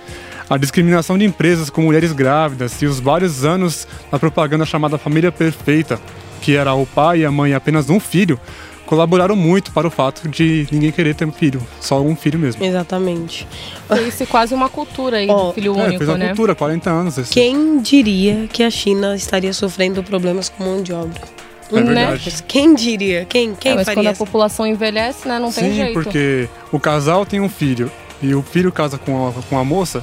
A 0.48 0.56
discriminação 0.56 1.18
de 1.18 1.24
empresas 1.24 1.68
com 1.70 1.82
mulheres 1.82 2.12
grávidas 2.12 2.80
e 2.80 2.86
os 2.86 3.00
vários 3.00 3.44
anos 3.44 3.86
da 4.10 4.18
propaganda 4.18 4.64
chamada 4.64 4.96
Família 4.96 5.32
Perfeita, 5.32 5.98
que 6.40 6.54
era 6.56 6.72
o 6.74 6.86
pai 6.86 7.20
e 7.20 7.24
a 7.24 7.30
mãe 7.32 7.50
e 7.50 7.54
apenas 7.54 7.90
um 7.90 7.98
filho, 7.98 8.38
colaboraram 8.86 9.34
muito 9.34 9.72
para 9.72 9.88
o 9.88 9.90
fato 9.90 10.28
de 10.28 10.68
ninguém 10.70 10.92
querer 10.92 11.14
ter 11.16 11.24
um 11.24 11.32
filho, 11.32 11.60
só 11.80 12.00
um 12.00 12.14
filho 12.14 12.38
mesmo. 12.38 12.64
Exatamente. 12.64 13.46
Fez 13.88 14.28
quase 14.28 14.54
uma 14.54 14.68
cultura 14.68 15.16
aí 15.16 15.26
Ó, 15.30 15.48
do 15.48 15.52
filho 15.54 15.72
É, 15.78 15.82
único, 15.82 15.98
fez 15.98 16.08
uma 16.08 16.18
né? 16.18 16.26
cultura, 16.28 16.54
40 16.54 16.90
anos. 16.90 17.18
Esse. 17.18 17.32
Quem 17.32 17.80
diria 17.80 18.46
que 18.52 18.62
a 18.62 18.70
China 18.70 19.16
estaria 19.16 19.52
sofrendo 19.52 20.02
problemas 20.04 20.48
com 20.48 20.62
mão 20.62 20.80
de 20.80 20.92
obra? 20.92 21.20
É 21.72 21.80
Né? 21.80 22.16
Quem 22.46 22.76
diria? 22.76 23.24
Quem, 23.24 23.52
quem 23.56 23.72
É, 23.72 23.74
mas 23.74 23.84
faria 23.86 24.00
quando 24.04 24.14
a 24.14 24.16
população 24.16 24.64
envelhece, 24.64 25.26
né, 25.26 25.40
não 25.40 25.50
tem 25.50 25.70
Sim, 25.70 25.74
jeito. 25.76 25.94
porque 25.94 26.48
o 26.70 26.78
casal 26.78 27.26
tem 27.26 27.40
um 27.40 27.48
filho 27.48 27.90
e 28.22 28.32
o 28.36 28.42
filho 28.42 28.70
casa 28.70 28.96
com 28.96 29.26
a, 29.26 29.32
com 29.48 29.58
a 29.58 29.64
moça, 29.64 30.00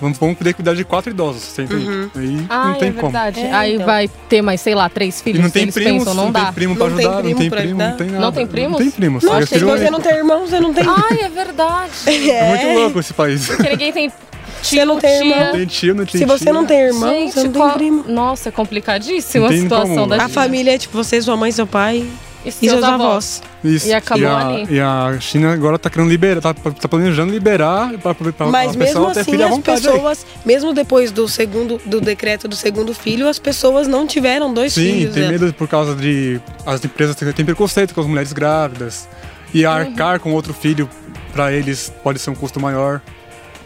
vamos, 0.00 0.18
vamos 0.18 0.36
poder 0.38 0.54
cuidar 0.54 0.74
de 0.74 0.84
quatro 0.84 1.10
idosos, 1.10 1.42
você 1.42 1.62
entende? 1.62 2.10
Aí 2.14 2.46
Ah, 2.48 2.68
não 2.68 2.74
tem 2.74 2.88
é 2.88 2.92
como. 2.92 3.02
verdade. 3.12 3.40
É, 3.40 3.52
Aí 3.52 3.74
então. 3.74 3.86
vai 3.86 4.08
ter 4.28 4.42
mais, 4.42 4.60
sei 4.60 4.74
lá, 4.74 4.88
três 4.88 5.20
E 5.20 5.22
filhos. 5.22 5.42
não 5.42 5.50
tem 5.50 5.70
primos, 5.70 5.98
pensam, 6.04 6.14
não, 6.14 6.24
não 6.26 6.32
dá. 6.32 6.44
tem 6.46 6.52
primo 6.54 6.76
pra 6.76 6.88
Não 6.88 6.96
tem 6.96 7.04
ajudar, 7.06 7.16
não 7.16 7.22
primo 7.24 7.38
tem 7.40 7.50
pra 7.50 7.60
primo, 7.60 7.80
ajudar? 7.80 7.90
não 7.90 7.96
tem 7.98 8.06
nada. 8.08 8.20
Não 8.20 8.32
tem 8.32 8.46
primos? 8.46 8.70
Não 8.72 8.78
tem 8.78 8.90
primos. 8.90 9.22
Se 9.22 9.28
você 9.28 9.64
único. 9.64 9.90
não 9.92 10.00
tem 10.00 10.12
irmão, 10.14 10.40
você 10.46 10.60
não 10.60 10.74
tem. 10.74 10.84
Ai, 10.86 11.20
é 11.22 11.28
verdade. 11.28 11.90
É 12.30 12.48
muito 12.48 12.78
louco 12.80 13.00
esse 13.00 13.12
país. 13.14 13.46
Porque 13.54 13.68
ninguém 13.70 13.92
tem 13.92 14.08
tio, 14.08 14.78
Você 14.78 14.84
não 14.84 14.98
tem 14.98 15.20
tia. 15.22 15.44
Não 15.46 15.52
tem 15.52 15.66
tio, 15.66 15.94
não 15.94 16.06
tem 16.06 16.18
Se 16.20 16.24
você 16.26 16.44
tia. 16.44 16.52
não 16.52 16.64
tem 16.66 16.78
irmão, 16.80 17.10
Gente, 17.10 17.32
você 17.34 17.42
não 17.44 17.52
tem 17.52 17.60
qual- 17.62 17.72
primo. 17.72 18.04
Nossa, 18.08 18.48
é 18.48 18.52
complicadíssima 18.52 19.48
a 19.48 19.52
situação 19.52 19.94
como. 19.96 20.06
da 20.08 20.24
A 20.24 20.28
família 20.28 20.74
é 20.74 20.78
tipo 20.78 20.96
você, 20.96 21.20
sua 21.20 21.36
mãe, 21.36 21.52
seu 21.52 21.66
pai 21.66 22.06
E 22.44 22.48
e 22.48 22.52
seus 22.52 22.72
seus 22.72 22.84
avós. 22.84 23.00
avós. 23.00 23.42
Isso. 23.64 23.88
E 23.88 23.94
acabou 23.94 24.28
a, 24.28 24.46
ali. 24.48 24.66
E 24.74 24.80
a 24.80 25.16
China 25.20 25.52
agora 25.52 25.78
tá 25.78 25.88
querendo 25.88 26.08
liberar, 26.10 26.40
tá, 26.40 26.52
tá 26.54 26.88
planejando 26.88 27.32
liberar 27.32 27.90
pra 27.98 28.14
Mas 28.46 28.76
mesmo 28.76 29.06
assim, 29.06 29.42
as 29.42 29.50
vontade 29.50 29.88
aí. 29.88 29.94
pessoas, 29.94 30.26
mesmo 30.44 30.72
depois 30.74 31.10
do 31.10 31.26
segundo 31.26 31.80
do 31.86 32.00
decreto 32.00 32.46
do 32.46 32.54
segundo 32.56 32.92
filho, 32.94 33.28
as 33.28 33.38
pessoas 33.38 33.88
não 33.88 34.06
tiveram 34.06 34.52
dois 34.52 34.72
Sim, 34.74 34.80
filhos. 34.92 35.14
tem 35.14 35.22
né? 35.24 35.28
medo 35.30 35.52
por 35.54 35.66
causa 35.68 35.94
de. 35.94 36.40
As 36.66 36.84
empresas 36.84 37.16
têm 37.16 37.44
preconceito 37.44 37.94
com 37.94 38.00
as 38.00 38.06
mulheres 38.06 38.32
grávidas. 38.32 39.08
E 39.52 39.64
Uhum. 39.64 39.70
arcar 39.72 40.18
com 40.18 40.32
outro 40.32 40.52
filho, 40.52 40.90
pra 41.32 41.52
eles, 41.52 41.92
pode 42.02 42.18
ser 42.18 42.28
um 42.30 42.34
custo 42.34 42.58
maior. 42.58 43.00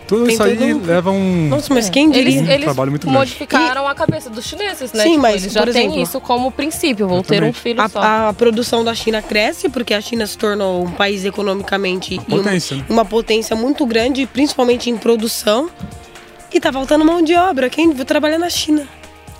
Tudo 0.08 0.24
Tem 0.24 0.32
isso 0.34 0.42
aí 0.42 0.56
todo 0.56 0.66
um- 0.66 0.86
leva 0.86 1.10
um. 1.10 1.48
Nossa, 1.48 1.72
mas 1.72 1.88
quem 1.90 2.10
diria? 2.10 2.38
Eles, 2.38 2.48
eles 2.48 2.64
trabalho 2.64 2.90
muito 2.90 3.02
grande. 3.02 3.18
modificaram 3.18 3.86
a 3.86 3.94
cabeça 3.94 4.28
dos 4.30 4.44
chineses, 4.46 4.90
né? 4.92 5.02
Sim, 5.04 5.10
Tipo, 5.10 5.22
mas, 5.22 5.42
eles 5.42 5.52
já 5.52 5.62
por 5.62 5.72
têm 5.72 5.82
exemplo, 5.84 6.02
isso 6.02 6.20
como 6.20 6.50
princípio, 6.50 7.06
vou 7.06 7.22
ter 7.22 7.42
um 7.44 7.52
filho 7.52 7.80
só. 7.90 8.00
A, 8.00 8.28
a 8.30 8.32
produção 8.32 8.82
da 8.82 8.94
China 8.94 9.20
cresce 9.22 9.68
porque 9.68 9.92
a 9.92 10.00
China 10.00 10.26
se 10.26 10.36
tornou 10.38 10.82
um 10.84 10.90
país 10.90 11.24
economicamente 11.26 12.18
uma- 12.26 12.38
potência, 12.38 12.76
né? 12.78 12.84
uma 12.88 13.04
potência 13.04 13.54
muito 13.54 13.84
grande, 13.86 14.24
principalmente 14.26 14.88
em 14.90 14.96
produção. 14.96 15.68
E 16.52 16.58
tá 16.58 16.72
faltando 16.72 17.04
mão 17.04 17.20
de 17.22 17.34
obra. 17.34 17.68
Quem 17.68 17.92
vai 17.92 18.06
trabalhar 18.06 18.38
na 18.38 18.48
China? 18.48 18.88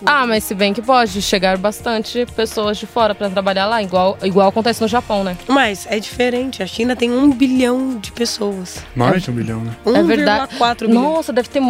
Ah, 0.07 0.27
mas 0.27 0.45
se 0.45 0.55
bem 0.55 0.73
que 0.73 0.81
pode 0.83 1.21
chegar 1.23 1.57
bastante 1.59 2.27
pessoas 2.37 2.77
de 2.79 2.87
fora 2.87 3.15
pra 3.15 3.29
trabalhar 3.29 3.67
lá, 3.67 3.83
igual, 3.83 4.17
igual 4.23 4.49
acontece 4.49 4.81
no 4.81 4.89
Japão, 4.89 5.25
né? 5.25 5.37
Mas 5.49 5.87
é 5.91 5.99
diferente. 5.99 6.63
A 6.63 6.67
China 6.67 6.95
tem 6.95 7.11
um 7.11 7.31
bilhão 7.31 7.97
de 7.99 8.13
pessoas. 8.13 8.83
Mais 8.95 9.23
de 9.23 9.31
um 9.31 9.35
bilhão, 9.35 9.61
né? 9.61 9.73
1,4 9.85 9.97
é 9.99 10.03
verdade. 10.03 10.57
bilhão. 10.87 11.03
Nossa, 11.03 11.33
deve 11.33 11.49
ter. 11.49 11.61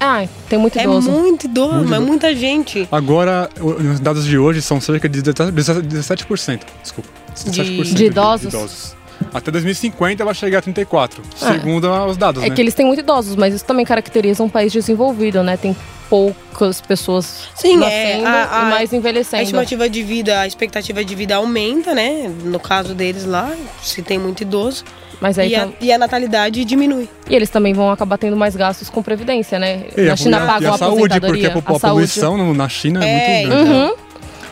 Ah, 0.00 0.24
tem 0.48 0.58
muito 0.58 0.78
É 0.78 0.82
idoso. 0.82 1.10
muito 1.10 1.44
idoso, 1.46 1.74
Muito 1.74 1.84
mas 1.88 1.96
idoso. 1.98 2.06
muita 2.08 2.34
gente. 2.34 2.88
Agora, 2.92 3.48
os 3.60 4.00
dados 4.00 4.24
de 4.24 4.36
hoje 4.38 4.60
são 4.62 4.80
cerca 4.80 5.08
de 5.08 5.22
17%. 5.22 6.60
Desculpa. 6.82 7.08
17% 7.34 7.94
De 7.94 8.04
idosos? 8.06 8.96
Até 9.32 9.50
2050 9.50 10.24
vai 10.24 10.34
chegar 10.34 10.58
a 10.58 10.62
34%, 10.62 11.20
Ah. 11.40 11.52
segundo 11.52 11.90
os 12.06 12.16
dados, 12.16 12.42
É 12.42 12.48
né? 12.48 12.54
que 12.54 12.60
eles 12.60 12.74
têm 12.74 12.86
muito 12.86 13.00
idosos, 13.00 13.36
mas 13.36 13.54
isso 13.54 13.64
também 13.64 13.84
caracteriza 13.84 14.42
um 14.42 14.48
país 14.48 14.72
desenvolvido, 14.72 15.42
né? 15.42 15.56
Tem 15.56 15.76
poucas 16.08 16.80
pessoas 16.80 17.48
Sim, 17.54 17.76
nascendo 17.76 18.24
é, 18.26 18.28
a- 18.28 18.48
a- 18.50 18.62
e 18.66 18.70
mais 18.70 18.92
A 18.92 18.96
envelhecendo. 18.96 19.42
estimativa 19.42 19.88
de 19.88 20.02
vida, 20.02 20.40
a 20.40 20.46
expectativa 20.46 21.04
de 21.04 21.14
vida 21.14 21.36
aumenta, 21.36 21.94
né? 21.94 22.32
No 22.44 22.58
caso 22.58 22.94
deles 22.94 23.24
lá, 23.26 23.52
se 23.82 24.02
tem 24.02 24.18
muito 24.18 24.42
idoso. 24.42 24.84
Mas 25.20 25.36
aí 25.36 25.50
E 25.50 25.56
a, 25.56 25.60
tam- 25.62 25.72
e 25.80 25.92
a 25.92 25.98
natalidade 25.98 26.64
diminui. 26.64 27.08
e 27.28 27.34
eles 27.34 27.50
também 27.50 27.74
vão 27.74 27.90
acabar 27.90 28.16
tendo 28.16 28.36
mais 28.36 28.54
gastos 28.54 28.88
com 28.88 29.02
previdência, 29.02 29.58
né? 29.58 29.82
E 29.96 30.02
Na 30.02 30.12
a, 30.12 30.16
China 30.16 30.36
e 30.36 30.40
a- 30.40 30.58
e 30.60 30.66
a 30.66 30.74
a 30.74 30.78
saúde, 30.78 31.20
porque 31.20 31.46
a, 31.46 31.48
a 31.54 31.58
a 31.58 31.62
saúde. 31.62 31.80
poluição 31.80 32.36
no- 32.36 32.54
na 32.54 32.68
China 32.68 33.04
é, 33.04 33.42
É, 33.42 33.46
muito 33.46 33.48
grande. 33.64 33.70
Uhum. 33.72 33.94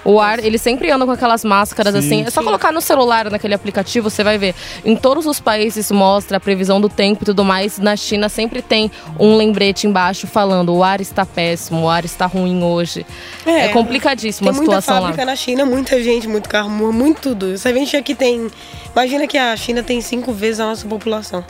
O 0.08 0.20
ar, 0.20 0.38
eles 0.38 0.62
sempre 0.62 0.88
andam 0.90 1.04
com 1.06 1.12
aquelas 1.12 1.44
máscaras 1.44 1.92
Sim. 1.94 1.98
assim. 1.98 2.22
É 2.22 2.30
só 2.30 2.40
Sim. 2.40 2.46
colocar 2.46 2.70
no 2.70 2.80
celular, 2.80 3.28
naquele 3.28 3.54
aplicativo, 3.54 4.08
você 4.08 4.22
vai 4.22 4.38
ver. 4.38 4.54
Em 4.84 4.94
todos 4.94 5.26
os 5.26 5.40
países 5.40 5.90
mostra 5.90 6.36
a 6.36 6.40
previsão 6.40 6.80
do 6.80 6.88
tempo 6.88 7.24
e 7.24 7.26
tudo 7.26 7.44
mais. 7.44 7.78
Na 7.78 7.96
China 7.96 8.28
sempre 8.28 8.62
tem 8.62 8.88
um 9.18 9.36
lembrete 9.36 9.86
embaixo 9.86 10.28
falando 10.28 10.72
o 10.72 10.84
ar 10.84 11.00
está 11.00 11.26
péssimo, 11.26 11.82
o 11.82 11.88
ar 11.88 12.04
está 12.04 12.26
ruim 12.26 12.62
hoje. 12.62 13.04
É, 13.44 13.68
complicadíssima 13.68 14.52
Tem 14.52 14.60
a 14.60 14.62
muita 14.62 14.80
situação 14.80 15.02
fábrica 15.02 15.22
lá. 15.24 15.30
na 15.32 15.36
China, 15.36 15.66
muita 15.66 16.00
gente, 16.00 16.28
muito 16.28 16.48
carro, 16.48 16.70
mu- 16.70 16.92
muito 16.92 17.20
tudo. 17.22 17.58
Você 17.58 17.72
vê 17.72 17.84
que 18.02 18.14
tem. 18.14 18.48
Imagina 18.92 19.26
que 19.26 19.36
a 19.36 19.56
China 19.56 19.82
tem 19.82 20.00
cinco 20.00 20.32
vezes 20.32 20.60
a 20.60 20.66
nossa 20.66 20.86
população. 20.86 21.44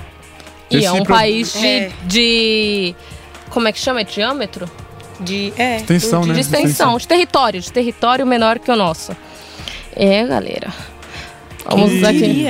E 0.71 0.77
é 0.77 0.79
Esse 0.81 0.90
um 0.90 1.03
pro- 1.05 1.14
país 1.14 1.53
de, 1.53 1.66
É. 1.66 1.90
de- 2.07 2.95
Como 3.51 3.69
é 3.69 3.73
que 3.73 3.79
chama? 3.79 4.01
É 4.01 4.05
diâmetro? 4.05 4.69
De. 5.20 5.52
É. 5.57 5.76
Extensão, 5.76 6.22
de- 6.22 6.29
né? 6.29 6.35
De 6.35 6.40
extensão, 6.40 6.96
de 6.98 7.09
território, 7.09 7.61
de 7.61 7.72
território 7.72 8.26
menor 8.26 8.59
que 8.59 8.70
o 8.70 8.76
nosso. 8.76 9.16
É, 9.94 10.26
galera. 10.26 10.72
Vamos 11.68 11.92
E- 11.92 12.05
aqui. 12.07 12.46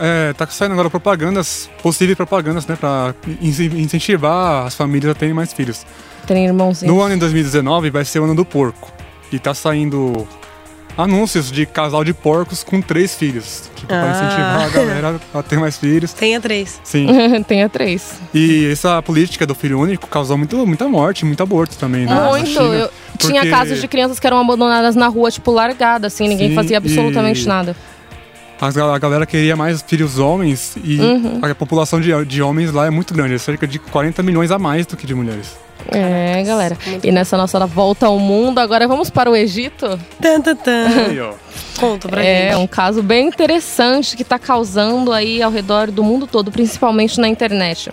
É, 0.00 0.32
tá 0.32 0.46
saindo 0.46 0.72
agora 0.72 0.88
propagandas, 0.88 1.68
possíveis 1.82 2.16
propagandas, 2.16 2.66
né? 2.66 2.74
Pra 2.76 3.14
in- 3.40 3.80
incentivar 3.82 4.66
as 4.66 4.74
famílias 4.74 5.10
a 5.12 5.14
terem 5.14 5.34
mais 5.34 5.52
filhos. 5.52 5.84
Tem 6.26 6.46
irmãozinho. 6.46 6.90
No 6.92 7.00
ano 7.02 7.14
de 7.14 7.20
2019 7.20 7.90
vai 7.90 8.04
ser 8.04 8.20
o 8.20 8.24
ano 8.24 8.34
do 8.34 8.44
porco. 8.46 8.90
E 9.30 9.38
tá 9.38 9.52
saindo 9.52 10.26
anúncios 10.98 11.50
de 11.52 11.64
casal 11.64 12.02
de 12.04 12.12
porcos 12.12 12.62
com 12.64 12.80
três 12.82 13.14
filhos. 13.14 13.70
Tipo, 13.76 13.86
pra 13.86 14.02
Ah. 14.02 14.10
incentivar 14.10 14.62
a 14.62 14.68
galera 14.68 15.20
a 15.32 15.42
ter 15.42 15.58
mais 15.58 15.78
filhos. 15.78 16.12
Tenha 16.18 16.40
três. 16.40 16.80
Sim. 16.84 17.06
Tenha 17.46 17.68
três. 17.68 18.14
E 18.34 18.66
essa 18.70 19.00
política 19.00 19.46
do 19.46 19.54
filho 19.54 19.78
único 19.80 20.08
causou 20.08 20.36
muito, 20.36 20.66
muita 20.66 20.88
morte, 20.88 21.24
muito 21.24 21.42
aborto 21.42 21.76
também, 21.78 22.04
né? 22.04 22.12
na 22.14 22.28
Muito. 22.30 22.46
China. 22.48 22.62
Eu- 22.74 22.90
Tinha 23.16 23.40
Porque 23.42 23.50
casos 23.50 23.80
de 23.80 23.88
crianças 23.88 24.20
que 24.20 24.26
eram 24.26 24.38
abandonadas 24.38 24.94
na 24.94 25.08
rua, 25.08 25.30
tipo, 25.30 25.50
largadas, 25.50 26.12
assim, 26.12 26.28
ninguém 26.28 26.50
Sim, 26.50 26.54
fazia 26.54 26.76
absolutamente 26.78 27.42
e- 27.44 27.46
nada. 27.48 27.74
A 28.60 28.98
galera 28.98 29.24
queria 29.24 29.54
mais 29.54 29.80
filhos 29.82 30.18
homens 30.18 30.76
e 30.82 30.98
Uhum. 31.00 31.40
a 31.42 31.54
população 31.54 32.00
de, 32.00 32.12
de 32.24 32.42
homens 32.42 32.72
lá 32.72 32.86
é 32.86 32.90
muito 32.90 33.14
grande, 33.14 33.34
é 33.34 33.38
cerca 33.38 33.66
de 33.68 33.78
40 33.78 34.20
milhões 34.22 34.50
a 34.50 34.58
mais 34.58 34.84
do 34.84 34.96
que 34.96 35.06
de 35.06 35.14
mulheres. 35.14 35.56
É, 35.90 36.42
galera. 36.42 36.76
E 37.02 37.10
nessa 37.12 37.36
nossa 37.36 37.64
volta 37.66 38.06
ao 38.06 38.18
mundo, 38.18 38.58
agora 38.58 38.86
vamos 38.86 39.08
para 39.10 39.30
o 39.30 39.36
Egito. 39.36 39.98
Tan, 40.20 40.40
tan, 40.40 40.56
tan. 40.56 40.86
Aí, 41.08 41.20
ó. 41.20 41.32
Conta 41.78 42.08
pra 42.08 42.22
É 42.22 42.50
gente. 42.50 42.58
um 42.60 42.66
caso 42.66 43.02
bem 43.02 43.28
interessante 43.28 44.16
que 44.16 44.22
está 44.22 44.38
causando 44.38 45.12
aí 45.12 45.40
ao 45.40 45.50
redor 45.50 45.90
do 45.90 46.02
mundo 46.02 46.26
todo, 46.26 46.50
principalmente 46.50 47.20
na 47.20 47.28
internet. 47.28 47.90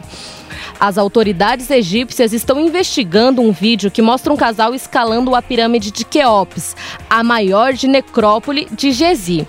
As 0.80 0.98
autoridades 0.98 1.70
egípcias 1.70 2.34
estão 2.34 2.60
investigando 2.60 3.42
um 3.42 3.52
vídeo 3.52 3.90
que 3.92 4.02
mostra 4.02 4.34
um 4.34 4.38
casal 4.38 4.74
escalando 4.76 5.34
a 5.36 5.42
pirâmide 5.42 5.92
de 5.92 6.04
Queops, 6.04 6.76
a 7.10 7.24
maior 7.24 7.74
de 7.74 7.88
necrópole 7.88 8.68
de 8.72 8.92
Gezi. 8.92 9.48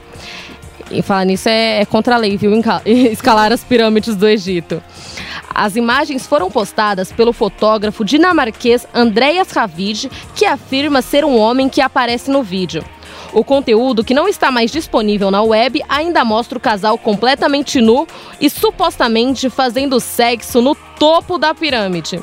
E 0.89 1.03
falar 1.03 1.25
nisso 1.25 1.49
é, 1.49 1.81
é 1.81 1.85
contra 1.85 2.15
a 2.15 2.19
lei, 2.19 2.37
viu? 2.37 2.53
Escalar 2.87 3.53
as 3.53 3.65
pirâmides 3.65 4.15
do 4.15 4.29
Egito. 4.29 4.81
As 5.55 5.77
imagens 5.77 6.27
foram 6.27 6.51
postadas 6.51 7.13
pelo 7.13 7.33
fotógrafo 7.33 8.05
dinamarquês 8.05 8.87
Andreas 8.95 9.51
Ravid, 9.51 10.11
que 10.35 10.45
afirma 10.45 11.03
ser 11.03 11.25
um 11.25 11.37
homem 11.39 11.69
que 11.69 11.81
aparece 11.81 12.31
no 12.31 12.43
vídeo. 12.43 12.85
O 13.33 13.45
conteúdo, 13.45 14.05
que 14.05 14.15
não 14.15 14.29
está 14.29 14.51
mais 14.51 14.71
disponível 14.71 15.31
na 15.31 15.43
web, 15.43 15.83
ainda 15.89 16.25
mostra 16.25 16.57
o 16.57 16.61
casal 16.61 16.97
completamente 16.97 17.81
nu 17.81 18.07
e 18.41 18.49
supostamente 18.49 19.51
fazendo 19.51 20.01
sexo 20.01 20.63
no 20.63 20.75
topo 20.99 21.37
da 21.37 21.55
pirâmide. 21.55 22.23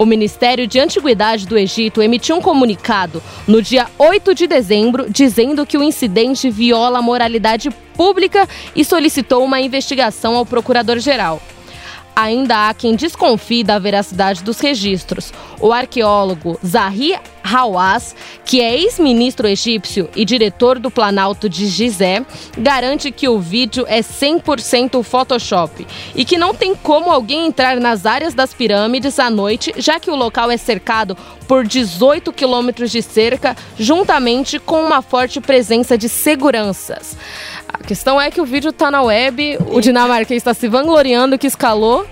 O 0.00 0.06
Ministério 0.06 0.66
de 0.66 0.80
Antiguidade 0.80 1.46
do 1.46 1.58
Egito 1.58 2.00
emitiu 2.00 2.34
um 2.34 2.40
comunicado 2.40 3.22
no 3.46 3.60
dia 3.60 3.86
8 3.98 4.34
de 4.34 4.46
dezembro 4.46 5.10
dizendo 5.10 5.66
que 5.66 5.76
o 5.76 5.82
incidente 5.82 6.48
viola 6.48 7.00
a 7.00 7.02
moralidade 7.02 7.70
pública 7.94 8.48
e 8.74 8.82
solicitou 8.82 9.44
uma 9.44 9.60
investigação 9.60 10.36
ao 10.36 10.46
procurador-geral. 10.46 11.42
Ainda 12.14 12.68
há 12.68 12.74
quem 12.74 12.96
desconfie 12.96 13.64
da 13.64 13.78
veracidade 13.78 14.42
dos 14.42 14.60
registros. 14.60 15.32
O 15.60 15.72
arqueólogo 15.72 16.58
Zahi 16.64 17.16
Hawass, 17.42 18.14
que 18.44 18.60
é 18.60 18.76
ex-ministro 18.76 19.48
egípcio 19.48 20.08
e 20.14 20.24
diretor 20.24 20.78
do 20.78 20.90
Planalto 20.90 21.48
de 21.48 21.66
Gizé, 21.66 22.24
garante 22.56 23.10
que 23.10 23.28
o 23.28 23.38
vídeo 23.38 23.84
é 23.88 24.00
100% 24.00 25.02
Photoshop 25.02 25.86
e 26.14 26.24
que 26.24 26.38
não 26.38 26.54
tem 26.54 26.74
como 26.74 27.10
alguém 27.10 27.46
entrar 27.46 27.76
nas 27.78 28.06
áreas 28.06 28.34
das 28.34 28.54
pirâmides 28.54 29.18
à 29.18 29.30
noite, 29.30 29.72
já 29.76 29.98
que 29.98 30.10
o 30.10 30.16
local 30.16 30.50
é 30.50 30.56
cercado 30.56 31.16
por 31.48 31.66
18 31.66 32.32
quilômetros 32.32 32.90
de 32.90 33.02
cerca, 33.02 33.56
juntamente 33.78 34.58
com 34.58 34.84
uma 34.84 35.02
forte 35.02 35.40
presença 35.40 35.98
de 35.98 36.08
seguranças. 36.08 37.16
A 37.72 37.84
questão 37.84 38.20
é 38.20 38.30
que 38.30 38.40
o 38.40 38.44
vídeo 38.44 38.72
tá 38.72 38.90
na 38.90 39.02
web, 39.02 39.58
o 39.70 39.80
dinamarquês 39.80 40.38
está 40.38 40.54
se 40.54 40.68
vangloriando 40.68 41.38
que 41.38 41.46
escalou. 41.46 42.06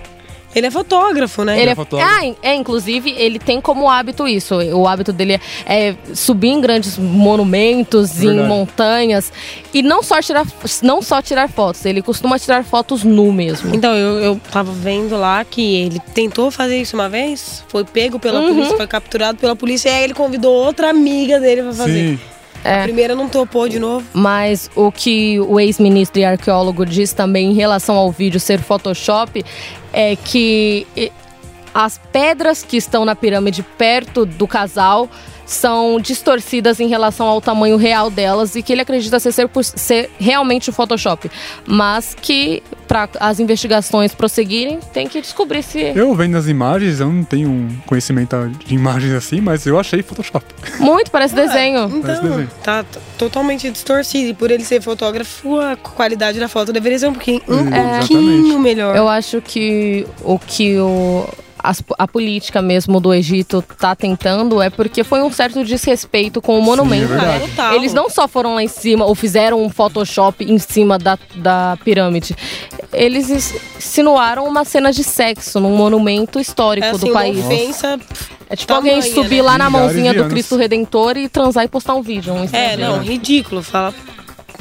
Ele 0.55 0.65
é 0.65 0.71
fotógrafo, 0.71 1.43
né? 1.45 1.59
Ele 1.61 1.69
é 1.69 1.73
é, 1.73 1.75
fotógrafo. 1.75 2.11
ah, 2.11 2.35
é, 2.41 2.55
inclusive, 2.55 3.11
ele 3.15 3.37
tem 3.37 3.61
como 3.61 3.87
hábito 3.87 4.27
isso. 4.27 4.55
O 4.73 4.87
hábito 4.87 5.13
dele 5.13 5.33
é, 5.67 5.89
é 5.89 5.95
subir 6.15 6.47
em 6.47 6.59
grandes 6.59 6.97
monumentos, 6.97 8.17
em 8.23 8.27
Verdade. 8.29 8.47
montanhas. 8.49 9.31
E 9.71 9.83
não 9.83 10.01
só, 10.01 10.19
tirar, 10.23 10.47
não 10.81 11.03
só 11.03 11.21
tirar 11.21 11.47
fotos, 11.49 11.85
ele 11.85 12.01
costuma 12.01 12.39
tirar 12.39 12.63
fotos 12.63 13.03
nu 13.03 13.31
mesmo. 13.31 13.75
Então, 13.75 13.93
eu, 13.95 14.19
eu 14.19 14.41
tava 14.51 14.71
vendo 14.71 15.15
lá 15.17 15.45
que 15.45 15.75
ele 15.83 15.99
tentou 16.15 16.49
fazer 16.49 16.81
isso 16.81 16.95
uma 16.97 17.07
vez, 17.07 17.63
foi 17.67 17.83
pego 17.85 18.17
pela 18.19 18.39
Uhum. 18.39 18.47
polícia, 18.55 18.75
foi 18.75 18.87
capturado 18.87 19.37
pela 19.37 19.55
polícia, 19.55 19.89
e 19.89 19.93
aí 19.93 20.03
ele 20.05 20.15
convidou 20.15 20.51
outra 20.51 20.89
amiga 20.89 21.39
dele 21.39 21.61
pra 21.61 21.73
fazer. 21.73 22.17
Sim. 22.17 22.19
É. 22.63 22.81
A 22.81 22.83
primeira 22.83 23.15
não 23.15 23.29
topou 23.29 23.67
de 23.69 23.79
novo. 23.79 24.05
Mas 24.13 24.69
o 24.75 24.91
que 24.91 25.39
o 25.39 25.59
ex-ministro 25.59 26.19
e 26.19 26.25
arqueólogo 26.25 26.85
diz 26.85 27.13
também 27.13 27.51
em 27.51 27.53
relação 27.53 27.95
ao 27.95 28.11
vídeo 28.11 28.39
ser 28.39 28.59
Photoshop 28.59 29.43
é 29.93 30.15
que 30.15 30.85
as 31.73 31.99
pedras 32.11 32.63
que 32.63 32.77
estão 32.77 33.05
na 33.05 33.15
pirâmide 33.15 33.63
perto 33.63 34.25
do 34.25 34.47
casal 34.47 35.09
são 35.49 35.99
distorcidas 35.99 36.79
em 36.79 36.87
relação 36.87 37.25
ao 37.25 37.41
tamanho 37.41 37.75
real 37.75 38.11
delas 38.11 38.55
e 38.55 38.61
que 38.61 38.71
ele 38.71 38.81
acredita 38.81 39.19
ser, 39.19 39.31
ser, 39.31 39.49
ser 39.63 40.09
realmente 40.19 40.69
o 40.69 40.73
Photoshop. 40.73 41.29
Mas 41.65 42.15
que, 42.21 42.61
para 42.87 43.09
as 43.19 43.39
investigações 43.39 44.13
prosseguirem, 44.13 44.79
tem 44.93 45.07
que 45.07 45.19
descobrir 45.19 45.63
se. 45.63 45.79
Eu 45.95 46.13
vendo 46.13 46.37
as 46.37 46.47
imagens, 46.47 46.99
eu 46.99 47.11
não 47.11 47.23
tenho 47.23 47.49
um 47.49 47.67
conhecimento 47.87 48.35
de 48.63 48.75
imagens 48.75 49.11
assim, 49.13 49.41
mas 49.41 49.65
eu 49.65 49.79
achei 49.79 50.03
Photoshop. 50.03 50.45
Muito, 50.79 51.09
parece 51.09 51.33
desenho. 51.33 51.89
Parece 51.89 52.19
Então, 52.19 52.29
desenho. 52.29 52.51
tá 52.63 52.85
totalmente 53.17 53.69
distorcido. 53.71 54.29
E 54.29 54.33
por 54.35 54.51
ele 54.51 54.63
ser 54.63 54.81
fotógrafo, 54.83 55.59
a 55.59 55.75
qualidade 55.75 56.39
da 56.39 56.47
foto 56.47 56.71
deveria 56.71 56.99
ser 56.99 57.07
um 57.07 57.13
pouquinho, 57.13 57.41
um 57.47 57.59
Exatamente. 57.61 58.07
pouquinho 58.07 58.59
melhor. 58.59 58.95
Eu 58.95 59.09
acho 59.09 59.41
que 59.41 60.05
o 60.23 60.37
que 60.37 60.77
o, 60.77 61.27
as- 61.61 61.83
a 61.97 62.07
política 62.07 62.61
mesmo 62.61 62.99
do 62.99 63.13
Egito 63.13 63.61
tá 63.79 63.95
tentando 63.95 64.61
é 64.61 64.69
porque 64.69 65.03
foi 65.03 65.21
um 65.21 65.31
certo 65.31 65.63
desrespeito 65.63 66.41
com 66.41 66.57
o 66.57 66.61
monumento. 66.61 67.13
é 67.13 67.17
né? 67.17 67.39
Total. 67.39 67.75
Eles 67.75 67.93
não 67.93 68.09
só 68.09 68.27
foram 68.27 68.55
lá 68.55 68.63
em 68.63 68.67
cima 68.67 69.05
ou 69.05 69.13
fizeram 69.15 69.61
um 69.63 69.69
Photoshop 69.69 70.43
em 70.43 70.57
cima 70.57 70.97
da, 70.97 71.17
da 71.35 71.77
pirâmide. 71.83 72.35
Eles 72.93 73.29
ins- 73.29 73.53
insinuaram 73.77 74.45
uma 74.47 74.63
cena 74.65 74.91
de 74.91 75.03
sexo 75.03 75.59
num 75.59 75.75
monumento 75.75 76.39
histórico 76.39 76.87
é 76.87 76.91
assim, 76.91 77.07
do 77.07 77.13
país. 77.13 77.45
ofensa. 77.45 77.99
É 78.49 78.55
tipo 78.55 78.73
alguém 78.73 78.99
tamanha, 78.99 79.13
subir 79.13 79.35
né? 79.37 79.41
lá 79.43 79.57
na 79.59 79.69
mãozinha 79.69 80.13
do. 80.13 80.27
Cristo 80.27 80.55
Redentor 80.55 81.17
e 81.17 81.29
transar 81.29 81.63
e 81.65 81.67
postar 81.67 81.93
um 81.93 82.01
vídeo. 82.01 82.33
Um 82.33 82.47
É, 82.51 82.75
não, 82.77 82.99
ridículo. 82.99 83.61
Fala. 83.61 83.93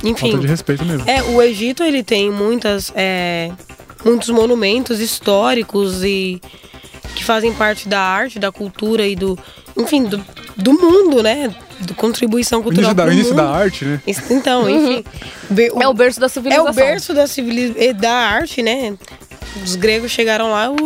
Enfim. 0.04 0.30
Falta 0.30 0.42
de 0.42 0.46
respeito 0.46 0.84
mesmo. 0.84 1.08
É, 1.08 1.22
o 1.22 1.40
Egito 1.42 1.82
ele 1.82 2.02
tem 2.02 2.30
muitas, 2.30 2.92
é, 2.94 3.50
muitos 4.04 4.28
monumentos 4.30 5.00
históricos 5.00 6.02
e 6.04 6.40
que 7.14 7.24
fazem 7.24 7.52
parte 7.52 7.88
da 7.88 8.00
arte, 8.00 8.38
da 8.38 8.52
cultura 8.52 9.06
e 9.06 9.16
do, 9.16 9.38
enfim, 9.76 10.04
do, 10.04 10.24
do 10.56 10.72
mundo, 10.72 11.22
né? 11.22 11.54
Do 11.80 11.94
contribuição 11.94 12.60
O 12.60 12.62
cultural 12.64 12.90
início, 12.92 12.96
da, 12.96 13.02
pro 13.04 13.10
o 13.10 13.14
início 13.14 13.34
da 13.34 13.42
mundo. 13.44 13.54
arte, 13.54 13.84
né? 13.84 14.00
Então, 14.30 14.68
enfim, 14.70 15.04
be- 15.50 15.70
É 15.80 15.88
o 15.88 15.94
berço 15.94 16.18
da 16.20 16.26
é 16.26 16.28
civilização. 16.28 16.70
o 16.70 16.74
berço 16.74 17.14
da, 17.14 17.26
civili- 17.26 17.74
eh, 17.76 17.92
da 17.92 18.12
arte, 18.12 18.62
né? 18.62 18.96
Os 19.64 19.74
gregos 19.76 20.10
chegaram 20.12 20.50
lá, 20.50 20.70
o 20.70 20.76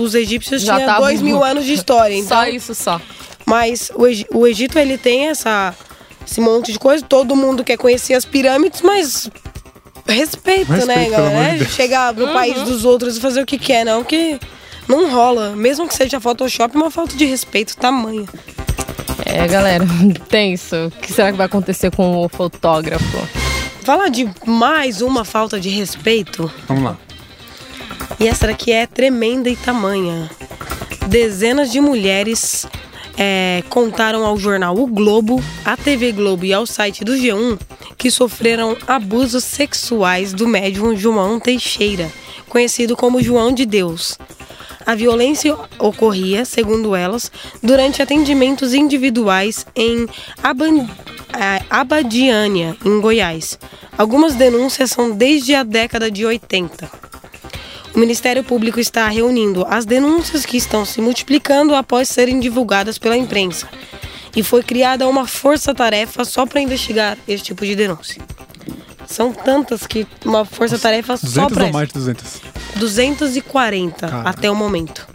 os 0.00 0.14
egípcios 0.14 0.62
Já 0.62 0.74
tinham 0.74 0.86
tavam- 0.88 1.02
dois 1.04 1.20
mil 1.22 1.42
anos 1.42 1.64
de 1.64 1.72
história. 1.72 2.14
Então, 2.14 2.36
Só 2.38 2.46
isso, 2.48 2.74
só. 2.74 3.00
mas 3.46 3.90
o, 3.94 4.38
o 4.38 4.46
Egito, 4.46 4.78
ele 4.78 4.96
tem 4.98 5.28
essa, 5.28 5.74
esse 6.26 6.40
monte 6.40 6.70
de 6.72 6.78
coisa. 6.78 7.04
Todo 7.04 7.34
mundo 7.34 7.64
quer 7.64 7.76
conhecer 7.76 8.14
as 8.14 8.24
pirâmides, 8.24 8.82
mas 8.82 9.28
respeito, 10.10 10.72
Respeito, 10.72 10.86
né, 10.86 11.08
galera? 11.08 11.52
de 11.54 11.58
Não 11.58 11.66
é. 11.66 11.68
Chegar 11.68 12.12
no 12.14 12.28
país 12.32 12.62
dos 12.62 12.84
outros 12.84 13.16
e 13.16 13.20
fazer 13.20 13.42
o 13.42 13.46
que 13.46 13.58
quer, 13.58 13.84
não. 13.84 14.04
Que 14.04 14.38
não 14.88 15.10
rola. 15.10 15.54
Mesmo 15.56 15.86
que 15.88 15.94
seja 15.94 16.20
Photoshop, 16.20 16.74
é 16.74 16.78
uma 16.78 16.90
falta 16.90 17.16
de 17.16 17.24
respeito 17.24 17.76
tamanha. 17.76 18.26
É, 19.24 19.46
galera, 19.46 19.84
tenso. 20.28 20.76
O 20.86 20.90
que 20.90 21.12
será 21.12 21.30
que 21.30 21.36
vai 21.38 21.46
acontecer 21.46 21.94
com 21.94 22.24
o 22.24 22.28
fotógrafo? 22.28 23.18
Falar 23.82 24.08
de 24.08 24.28
mais 24.44 25.00
uma 25.00 25.24
falta 25.24 25.58
de 25.58 25.68
respeito. 25.68 26.50
Vamos 26.68 26.84
lá. 26.84 26.96
E 28.18 28.28
essa 28.28 28.46
daqui 28.46 28.72
é 28.72 28.86
tremenda 28.86 29.48
e 29.48 29.56
tamanha. 29.56 30.30
Dezenas 31.08 31.70
de 31.72 31.80
mulheres 31.80 32.66
é, 33.22 33.62
contaram 33.68 34.24
ao 34.24 34.38
jornal 34.38 34.74
O 34.78 34.86
Globo, 34.86 35.42
à 35.62 35.76
TV 35.76 36.10
Globo 36.10 36.46
e 36.46 36.54
ao 36.54 36.64
site 36.64 37.04
do 37.04 37.12
G1 37.12 37.58
que 37.98 38.10
sofreram 38.10 38.74
abusos 38.86 39.44
sexuais 39.44 40.32
do 40.32 40.48
médium 40.48 40.96
João 40.96 41.38
Teixeira, 41.38 42.10
conhecido 42.48 42.96
como 42.96 43.22
João 43.22 43.52
de 43.52 43.66
Deus. 43.66 44.16
A 44.86 44.94
violência 44.94 45.54
ocorria, 45.78 46.46
segundo 46.46 46.96
elas, 46.96 47.30
durante 47.62 48.00
atendimentos 48.00 48.72
individuais 48.72 49.66
em 49.76 50.08
Aban- 50.42 50.88
eh, 51.38 51.62
Abadiânia, 51.68 52.74
em 52.82 53.00
Goiás. 53.02 53.58
Algumas 53.98 54.34
denúncias 54.34 54.90
são 54.92 55.10
desde 55.10 55.54
a 55.54 55.62
década 55.62 56.10
de 56.10 56.24
80. 56.24 56.90
O 57.94 57.98
Ministério 57.98 58.44
Público 58.44 58.78
está 58.78 59.08
reunindo 59.08 59.66
as 59.68 59.84
denúncias 59.84 60.46
que 60.46 60.56
estão 60.56 60.84
se 60.84 61.00
multiplicando 61.00 61.74
após 61.74 62.08
serem 62.08 62.38
divulgadas 62.38 62.98
pela 62.98 63.16
imprensa. 63.16 63.68
E 64.34 64.42
foi 64.42 64.62
criada 64.62 65.08
uma 65.08 65.26
força-tarefa 65.26 66.24
só 66.24 66.46
para 66.46 66.60
investigar 66.60 67.18
esse 67.26 67.42
tipo 67.42 67.66
de 67.66 67.74
denúncia. 67.74 68.22
São 69.06 69.32
tantas 69.32 69.86
que 69.86 70.06
uma 70.24 70.44
força-tarefa 70.44 71.16
só 71.16 71.48
200 71.48 71.52
para 71.52 71.66
ou 71.66 71.72
mais 71.72 71.88
de 71.88 71.94
200. 71.94 72.40
240 72.76 74.08
Cara. 74.08 74.28
até 74.28 74.48
o 74.48 74.54
momento. 74.54 75.08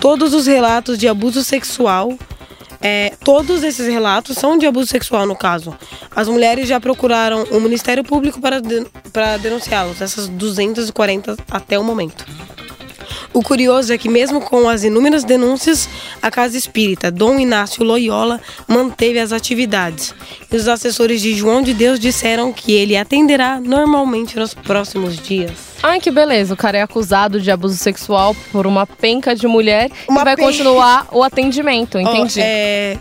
Todos 0.00 0.34
os 0.34 0.46
relatos 0.46 0.98
de 0.98 1.06
abuso 1.06 1.44
sexual, 1.44 2.18
é, 2.80 3.12
todos 3.24 3.62
esses 3.62 3.86
relatos 3.86 4.36
são 4.36 4.58
de 4.58 4.66
abuso 4.66 4.88
sexual 4.88 5.24
no 5.24 5.36
caso. 5.36 5.76
As 6.14 6.28
mulheres 6.28 6.68
já 6.68 6.80
procuraram 6.80 7.44
o 7.44 7.60
Ministério 7.60 8.02
Público 8.02 8.40
para, 8.40 8.60
para 9.08 9.36
denunciá-los, 9.36 10.00
essas 10.00 10.28
240 10.28 11.36
até 11.50 11.78
o 11.78 11.84
momento. 11.84 12.24
O 13.32 13.42
curioso 13.42 13.92
é 13.92 13.98
que, 13.98 14.08
mesmo 14.08 14.40
com 14.40 14.68
as 14.68 14.82
inúmeras 14.84 15.22
denúncias, 15.22 15.88
a 16.20 16.30
Casa 16.30 16.56
Espírita 16.56 17.10
Dom 17.10 17.38
Inácio 17.38 17.84
Loyola 17.84 18.40
manteve 18.66 19.18
as 19.18 19.32
atividades. 19.32 20.14
E 20.50 20.56
os 20.56 20.66
assessores 20.66 21.20
de 21.20 21.34
João 21.34 21.62
de 21.62 21.74
Deus 21.74 22.00
disseram 22.00 22.52
que 22.52 22.72
ele 22.72 22.96
atenderá 22.96 23.60
normalmente 23.60 24.36
nos 24.38 24.54
próximos 24.54 25.16
dias. 25.18 25.52
Ai, 25.82 26.00
que 26.00 26.10
beleza. 26.10 26.54
O 26.54 26.56
cara 26.56 26.78
é 26.78 26.82
acusado 26.82 27.40
de 27.40 27.50
abuso 27.50 27.76
sexual 27.76 28.34
por 28.50 28.66
uma 28.66 28.86
penca 28.86 29.34
de 29.36 29.46
mulher 29.46 29.90
Uma 30.08 30.22
e 30.22 30.24
vai 30.24 30.36
penca. 30.36 30.48
continuar 30.48 31.06
o 31.12 31.22
atendimento, 31.22 31.98
entendi. 31.98 32.40
é, 32.40 32.98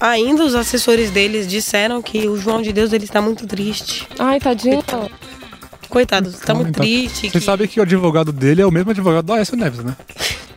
ainda 0.00 0.44
os 0.44 0.54
assessores 0.54 1.10
deles 1.10 1.46
disseram 1.46 2.02
que 2.02 2.28
o 2.28 2.36
João 2.36 2.60
de 2.60 2.72
Deus 2.72 2.92
ele 2.92 3.04
está 3.04 3.22
muito 3.22 3.46
triste. 3.46 4.06
Ai, 4.18 4.38
tadinho. 4.40 4.82
Coitado, 5.88 6.28
está 6.28 6.54
muito 6.54 6.70
Então, 6.70 6.82
triste. 6.84 7.30
Você 7.30 7.38
que- 7.38 7.44
sabe 7.44 7.66
que 7.68 7.80
o 7.80 7.82
advogado 7.82 8.32
dele 8.32 8.62
é 8.62 8.66
o 8.66 8.70
mesmo 8.70 8.90
advogado 8.90 9.24
do 9.24 9.32
Aécio 9.32 9.56
Neves, 9.56 9.82
né? 9.82 9.96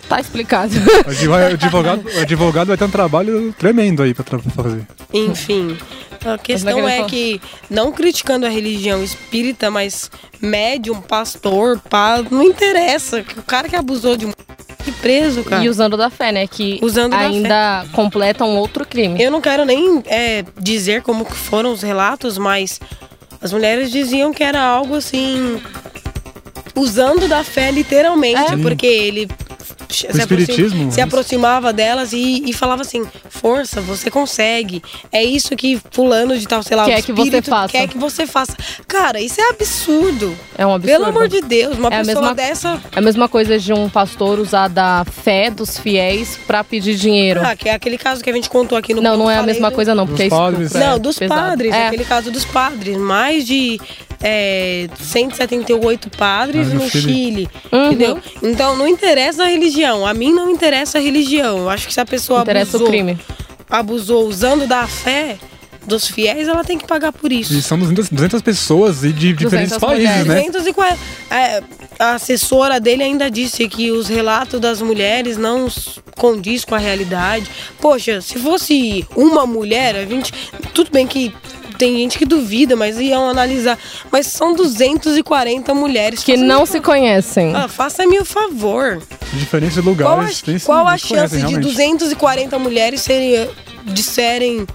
Tá 0.09 0.19
explicado. 0.19 0.73
O 0.75 1.09
adv- 1.09 1.29
o 1.29 1.53
advogado, 1.53 2.03
o 2.05 2.19
advogado 2.19 2.67
vai 2.67 2.77
ter 2.77 2.83
um 2.83 2.89
trabalho 2.89 3.55
tremendo 3.57 4.03
aí 4.03 4.13
pra, 4.13 4.25
fazer. 4.39 4.85
Enfim, 5.13 5.77
a 6.25 6.37
questão 6.37 6.81
naquele 6.81 7.01
é 7.01 7.05
que, 7.05 7.41
não 7.69 7.93
criticando 7.93 8.45
a 8.45 8.49
religião 8.49 9.01
espírita, 9.01 9.71
mas 9.71 10.11
médium, 10.41 10.99
pastor, 10.99 11.79
pá, 11.89 12.21
não 12.29 12.43
interessa. 12.43 13.23
O 13.37 13.43
cara 13.43 13.69
que 13.69 13.75
abusou 13.75 14.17
de 14.17 14.25
um 14.25 14.31
que 14.83 14.91
preso, 14.91 15.43
cara. 15.43 15.63
E 15.63 15.69
usando 15.69 15.95
da 15.95 16.09
fé, 16.09 16.31
né? 16.31 16.45
Que 16.47 16.79
Usando 16.81 17.11
da 17.11 17.19
ainda 17.19 17.85
completa 17.93 18.43
um 18.43 18.57
outro 18.57 18.83
crime. 18.85 19.21
Eu 19.23 19.29
não 19.31 19.39
quero 19.39 19.63
nem 19.63 20.01
é, 20.07 20.43
dizer 20.59 21.03
como 21.03 21.23
que 21.23 21.35
foram 21.35 21.71
os 21.71 21.81
relatos, 21.83 22.37
mas 22.37 22.79
as 23.41 23.51
mulheres 23.51 23.91
diziam 23.91 24.33
que 24.33 24.43
era 24.43 24.61
algo 24.61 24.95
assim. 24.95 25.61
Usando 26.75 27.27
da 27.27 27.43
fé 27.43 27.69
literalmente, 27.71 28.53
É. 28.53 28.57
porque 28.57 28.85
ele 28.85 29.27
se, 29.97 30.05
aproxim- 30.07 30.21
espiritismo, 30.21 30.91
se 30.91 30.99
isso. 30.99 31.01
aproximava 31.01 31.71
delas 31.73 32.13
e, 32.13 32.43
e 32.45 32.53
falava 32.53 32.81
assim: 32.81 33.05
força, 33.29 33.81
você 33.81 34.09
consegue. 34.09 34.81
É 35.11 35.23
isso 35.23 35.55
que 35.55 35.79
fulano 35.91 36.37
de 36.37 36.47
tal, 36.47 36.63
sei 36.63 36.75
lá, 36.77 36.85
Quer 36.85 36.99
o 36.99 37.03
que 37.03 37.11
você 37.13 37.41
faça. 37.41 37.71
quer 37.71 37.87
que 37.87 37.97
você 37.97 38.25
faça. 38.27 38.55
Cara, 38.87 39.19
isso 39.21 39.39
é 39.41 39.49
absurdo. 39.49 40.35
É 40.57 40.65
um 40.65 40.73
absurdo. 40.73 40.91
Pelo 40.97 41.05
amor 41.09 41.27
de 41.27 41.41
Deus, 41.41 41.77
uma 41.77 41.89
É 41.89 41.95
a 42.01 42.03
pessoa 42.05 42.21
mesma- 42.21 42.35
dessa. 42.35 42.81
É 42.91 42.99
a 42.99 43.01
mesma 43.01 43.27
coisa 43.29 43.57
de 43.59 43.73
um 43.73 43.89
pastor 43.89 44.39
usar 44.39 44.67
da 44.67 45.05
fé 45.05 45.49
dos 45.49 45.77
fiéis 45.77 46.37
pra 46.47 46.63
pedir 46.63 46.95
dinheiro. 46.95 47.41
Ah, 47.43 47.55
que 47.55 47.69
é 47.69 47.73
aquele 47.73 47.97
caso 47.97 48.23
que 48.23 48.29
a 48.29 48.33
gente 48.33 48.49
contou 48.49 48.77
aqui 48.77 48.93
no 48.93 49.01
não, 49.01 49.17
não 49.17 49.31
é 49.31 49.37
a 49.37 49.43
mesma 49.43 49.69
do- 49.69 49.75
coisa 49.75 49.93
não, 49.95 50.05
porque 50.07 50.23
é 50.23 50.27
é 50.27 50.29
Não, 50.29 50.99
dos 50.99 51.17
pesado. 51.17 51.41
padres, 51.41 51.73
É. 51.73 51.87
aquele 51.87 52.05
caso 52.05 52.31
dos 52.31 52.45
padres. 52.45 52.97
Mais 52.97 53.45
de 53.45 53.79
é, 54.23 54.87
178 54.99 56.09
padres 56.17 56.67
Ah, 56.67 56.73
no 56.75 56.83
no 56.83 56.89
Chile. 56.89 57.01
Chile. 57.13 57.49
Uhum. 57.71 57.85
Entendeu? 57.87 58.19
Então 58.43 58.75
não 58.77 58.87
interessa 58.87 59.43
a 59.43 59.47
religião. 59.47 60.05
A 60.05 60.13
mim 60.13 60.33
não 60.33 60.49
interessa 60.49 60.97
a 60.97 61.01
religião. 61.01 61.57
Eu 61.59 61.69
acho 61.69 61.87
que 61.87 61.93
se 61.93 61.99
a 61.99 62.05
pessoa 62.05 62.41
Interessa 62.41 62.77
abusou, 62.77 62.87
o 62.87 62.89
crime. 62.91 63.19
abusou 63.69 64.27
usando 64.27 64.67
da 64.67 64.85
fé 64.87 65.37
dos 65.85 66.07
fiéis, 66.07 66.47
ela 66.47 66.63
tem 66.63 66.77
que 66.77 66.85
pagar 66.85 67.11
por 67.11 67.31
isso. 67.31 67.53
E 67.53 67.61
são 67.61 67.77
200, 67.79 68.09
200 68.09 68.41
pessoas 68.43 69.03
e 69.03 69.11
de 69.11 69.33
diferentes 69.33 69.75
200 69.75 69.77
países, 69.79 70.17
mulheres. 70.27 70.45
né? 70.45 70.51
240. 70.51 70.99
É, 71.31 71.63
a 71.97 72.13
assessora 72.15 72.79
dele 72.79 73.03
ainda 73.03 73.31
disse 73.31 73.67
que 73.67 73.89
os 73.89 74.07
relatos 74.07 74.59
das 74.59 74.79
mulheres 74.81 75.37
não 75.37 75.67
condiz 76.17 76.63
com 76.63 76.75
a 76.75 76.77
realidade. 76.77 77.49
Poxa, 77.79 78.21
se 78.21 78.37
fosse 78.37 79.05
uma 79.15 79.47
mulher, 79.47 79.95
a 79.95 80.05
gente. 80.05 80.31
Tudo 80.73 80.91
bem 80.91 81.07
que 81.07 81.33
tem 81.81 81.97
gente 81.97 82.19
que 82.19 82.25
duvida, 82.25 82.75
mas 82.75 82.99
iam 82.99 83.27
analisar. 83.27 83.75
Mas 84.11 84.27
são 84.27 84.53
240 84.53 85.73
mulheres. 85.73 86.23
Que 86.23 86.37
não 86.37 86.63
se 86.63 86.79
conhecem. 86.79 87.55
Ah, 87.55 87.67
Faça-me 87.67 88.19
o 88.19 88.25
favor. 88.25 89.01
De 89.33 89.39
diferentes 89.39 89.75
Qual 89.79 89.87
a, 89.87 89.89
lugares. 89.89 90.43
qual 90.63 90.87
a 90.87 90.95
se 90.97 91.07
conhecem, 91.07 91.17
chance 91.17 91.35
de 91.37 91.41
realmente. 91.53 91.63
240 91.63 92.59
mulheres 92.59 93.01
serem, 93.01 93.49
disserem, 93.85 94.67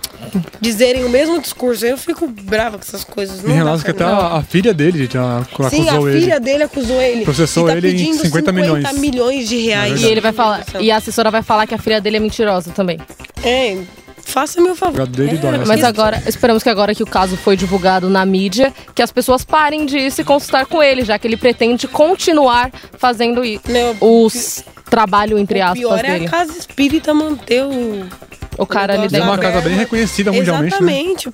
dizerem 0.60 1.04
o 1.04 1.08
mesmo 1.08 1.40
discurso? 1.40 1.86
Eu 1.86 1.96
fico 1.96 2.26
brava 2.26 2.76
com 2.76 2.82
essas 2.84 3.04
coisas. 3.04 3.40
Não 3.42 3.50
Em 3.50 3.54
relação 3.54 3.84
que 3.84 3.90
até 3.92 4.02
a, 4.02 4.38
a 4.38 4.42
filha 4.42 4.74
dele 4.74 5.08
já 5.12 5.38
acusou 5.38 5.70
Sim, 5.70 5.88
a 5.88 5.94
ele. 6.00 6.20
filha 6.20 6.40
dele 6.40 6.62
acusou 6.64 7.00
ele. 7.00 7.22
Processou 7.24 7.68
e 7.68 7.72
tá 7.72 7.76
ele 7.78 7.88
em 7.88 7.92
pedindo 7.92 8.22
50 8.22 8.50
milhões. 8.50 8.92
milhões 8.98 9.48
de 9.48 9.58
reais. 9.58 10.02
É 10.02 10.06
E 10.06 10.10
ele 10.10 10.20
vai 10.20 10.32
falar. 10.32 10.64
E 10.80 10.90
a 10.90 10.96
assessora 10.96 11.30
vai 11.30 11.42
falar 11.42 11.68
que 11.68 11.74
a 11.74 11.78
filha 11.78 12.00
dele 12.00 12.16
é 12.16 12.20
mentirosa 12.20 12.72
também. 12.72 12.98
É, 13.44 13.78
faça 14.26 14.60
meu 14.60 14.74
favor. 14.76 15.00
É, 15.00 15.06
dói, 15.06 15.26
né? 15.58 15.64
Mas 15.66 15.82
agora, 15.84 16.22
esperamos 16.26 16.62
que 16.62 16.68
agora 16.68 16.94
que 16.94 17.02
o 17.02 17.06
caso 17.06 17.36
foi 17.36 17.56
divulgado 17.56 18.10
na 18.10 18.26
mídia, 18.26 18.72
que 18.94 19.00
as 19.02 19.10
pessoas 19.10 19.44
parem 19.44 19.86
de 19.86 20.10
se 20.10 20.24
consultar 20.24 20.66
com 20.66 20.82
ele, 20.82 21.04
já 21.04 21.18
que 21.18 21.26
ele 21.26 21.36
pretende 21.36 21.86
continuar 21.88 22.70
fazendo 22.98 23.40
Não, 23.68 23.96
os 24.00 24.62
trabalho 24.90 25.38
entre 25.38 25.58
o 25.60 25.62
aspas 25.64 25.78
pior 25.78 26.04
é 26.04 26.12
dele. 26.12 26.26
a 26.26 26.30
casa 26.30 26.52
espírita 26.58 27.14
manter 27.14 27.64
o. 27.64 28.06
O 28.58 28.66
cara 28.66 28.94
ali 28.94 29.02
negócio 29.02 29.16
É 29.16 29.22
uma 29.22 29.36
dentro. 29.36 29.52
casa 29.52 29.68
bem 29.68 29.76
reconhecida 29.78 30.32
mundialmente, 30.32 30.82
né? 30.82 30.92
Exatamente. 30.92 31.30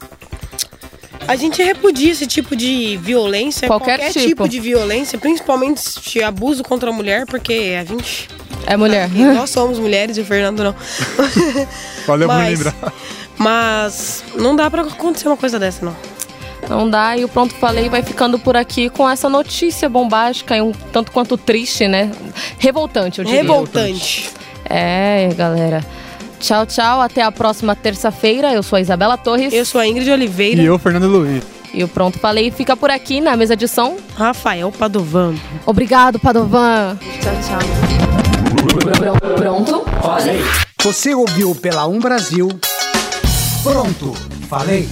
A 1.29 1.37
gente 1.37 1.63
repudia 1.63 2.11
esse 2.11 2.27
tipo 2.27 2.57
de 2.57 2.97
violência, 2.97 3.69
Qualquer 3.69 3.99
qualquer, 4.01 4.13
tipo. 4.13 4.27
tipo. 4.29 4.49
de 4.49 4.59
violência, 4.59 5.17
principalmente 5.19 5.81
de 6.03 6.21
abuso 6.23 6.65
contra 6.65 6.91
a 6.91 6.93
mulher, 6.93 7.27
porque 7.27 7.77
a 7.81 7.85
gente. 7.85 8.29
É 8.67 8.77
mulher. 8.77 9.09
Nós 9.11 9.51
somos 9.51 9.79
mulheres 9.79 10.17
e 10.17 10.21
o 10.21 10.25
Fernando 10.25 10.63
não. 10.63 10.75
Valeu 12.07 12.29
por 12.29 12.37
lembrar. 12.37 12.75
mas 13.39 14.25
não 14.37 14.55
dá 14.55 14.71
pra 14.71 14.83
acontecer 14.83 15.29
uma 15.29 15.37
coisa 15.37 15.59
dessa, 15.59 15.85
não. 15.85 15.97
Não 16.69 16.89
dá, 16.89 17.17
e 17.17 17.25
o 17.25 17.29
Pronto 17.29 17.55
Falei 17.57 17.89
vai 17.89 18.03
ficando 18.03 18.39
por 18.39 18.57
aqui 18.57 18.89
com 18.89 19.09
essa 19.09 19.29
notícia 19.29 19.89
bombástica 19.89 20.57
e 20.57 20.61
um 20.63 20.73
tanto 20.93 21.11
quanto 21.11 21.37
triste, 21.37 21.89
né? 21.89 22.11
Revoltante, 22.59 23.19
eu 23.19 23.25
diria. 23.25 23.43
Revoltante. 23.43 24.31
É, 24.65 25.29
galera. 25.37 25.85
Tchau, 26.39 26.65
tchau. 26.65 27.01
Até 27.01 27.23
a 27.23 27.33
próxima 27.33 27.75
terça-feira. 27.75 28.53
Eu 28.53 28.63
sou 28.63 28.77
a 28.77 28.81
Isabela 28.81 29.19
Torres. 29.19 29.53
Eu 29.53 29.65
sou 29.65 29.81
a 29.81 29.87
Ingrid 29.87 30.11
Oliveira. 30.11 30.63
E 30.63 30.67
eu, 30.67 30.79
Fernando 30.79 31.09
Luiz. 31.09 31.43
E 31.75 31.83
o 31.83 31.89
Pronto 31.89 32.19
Falei 32.19 32.51
fica 32.51 32.77
por 32.77 32.91
aqui 32.91 33.21
na 33.21 33.37
mesa 33.37 33.57
de 33.57 33.67
som. 33.67 33.97
Rafael 34.17 34.71
Padovan. 34.71 35.35
Obrigado, 35.67 36.19
Padovan. 36.19 36.99
Tchau, 37.21 37.35
tchau. 37.59 38.12
Pronto? 39.37 39.85
Você 40.83 41.15
ouviu 41.15 41.55
pela 41.55 41.87
Um 41.87 41.99
Brasil. 41.99 42.49
Pronto, 43.63 44.15
falei. 44.49 44.89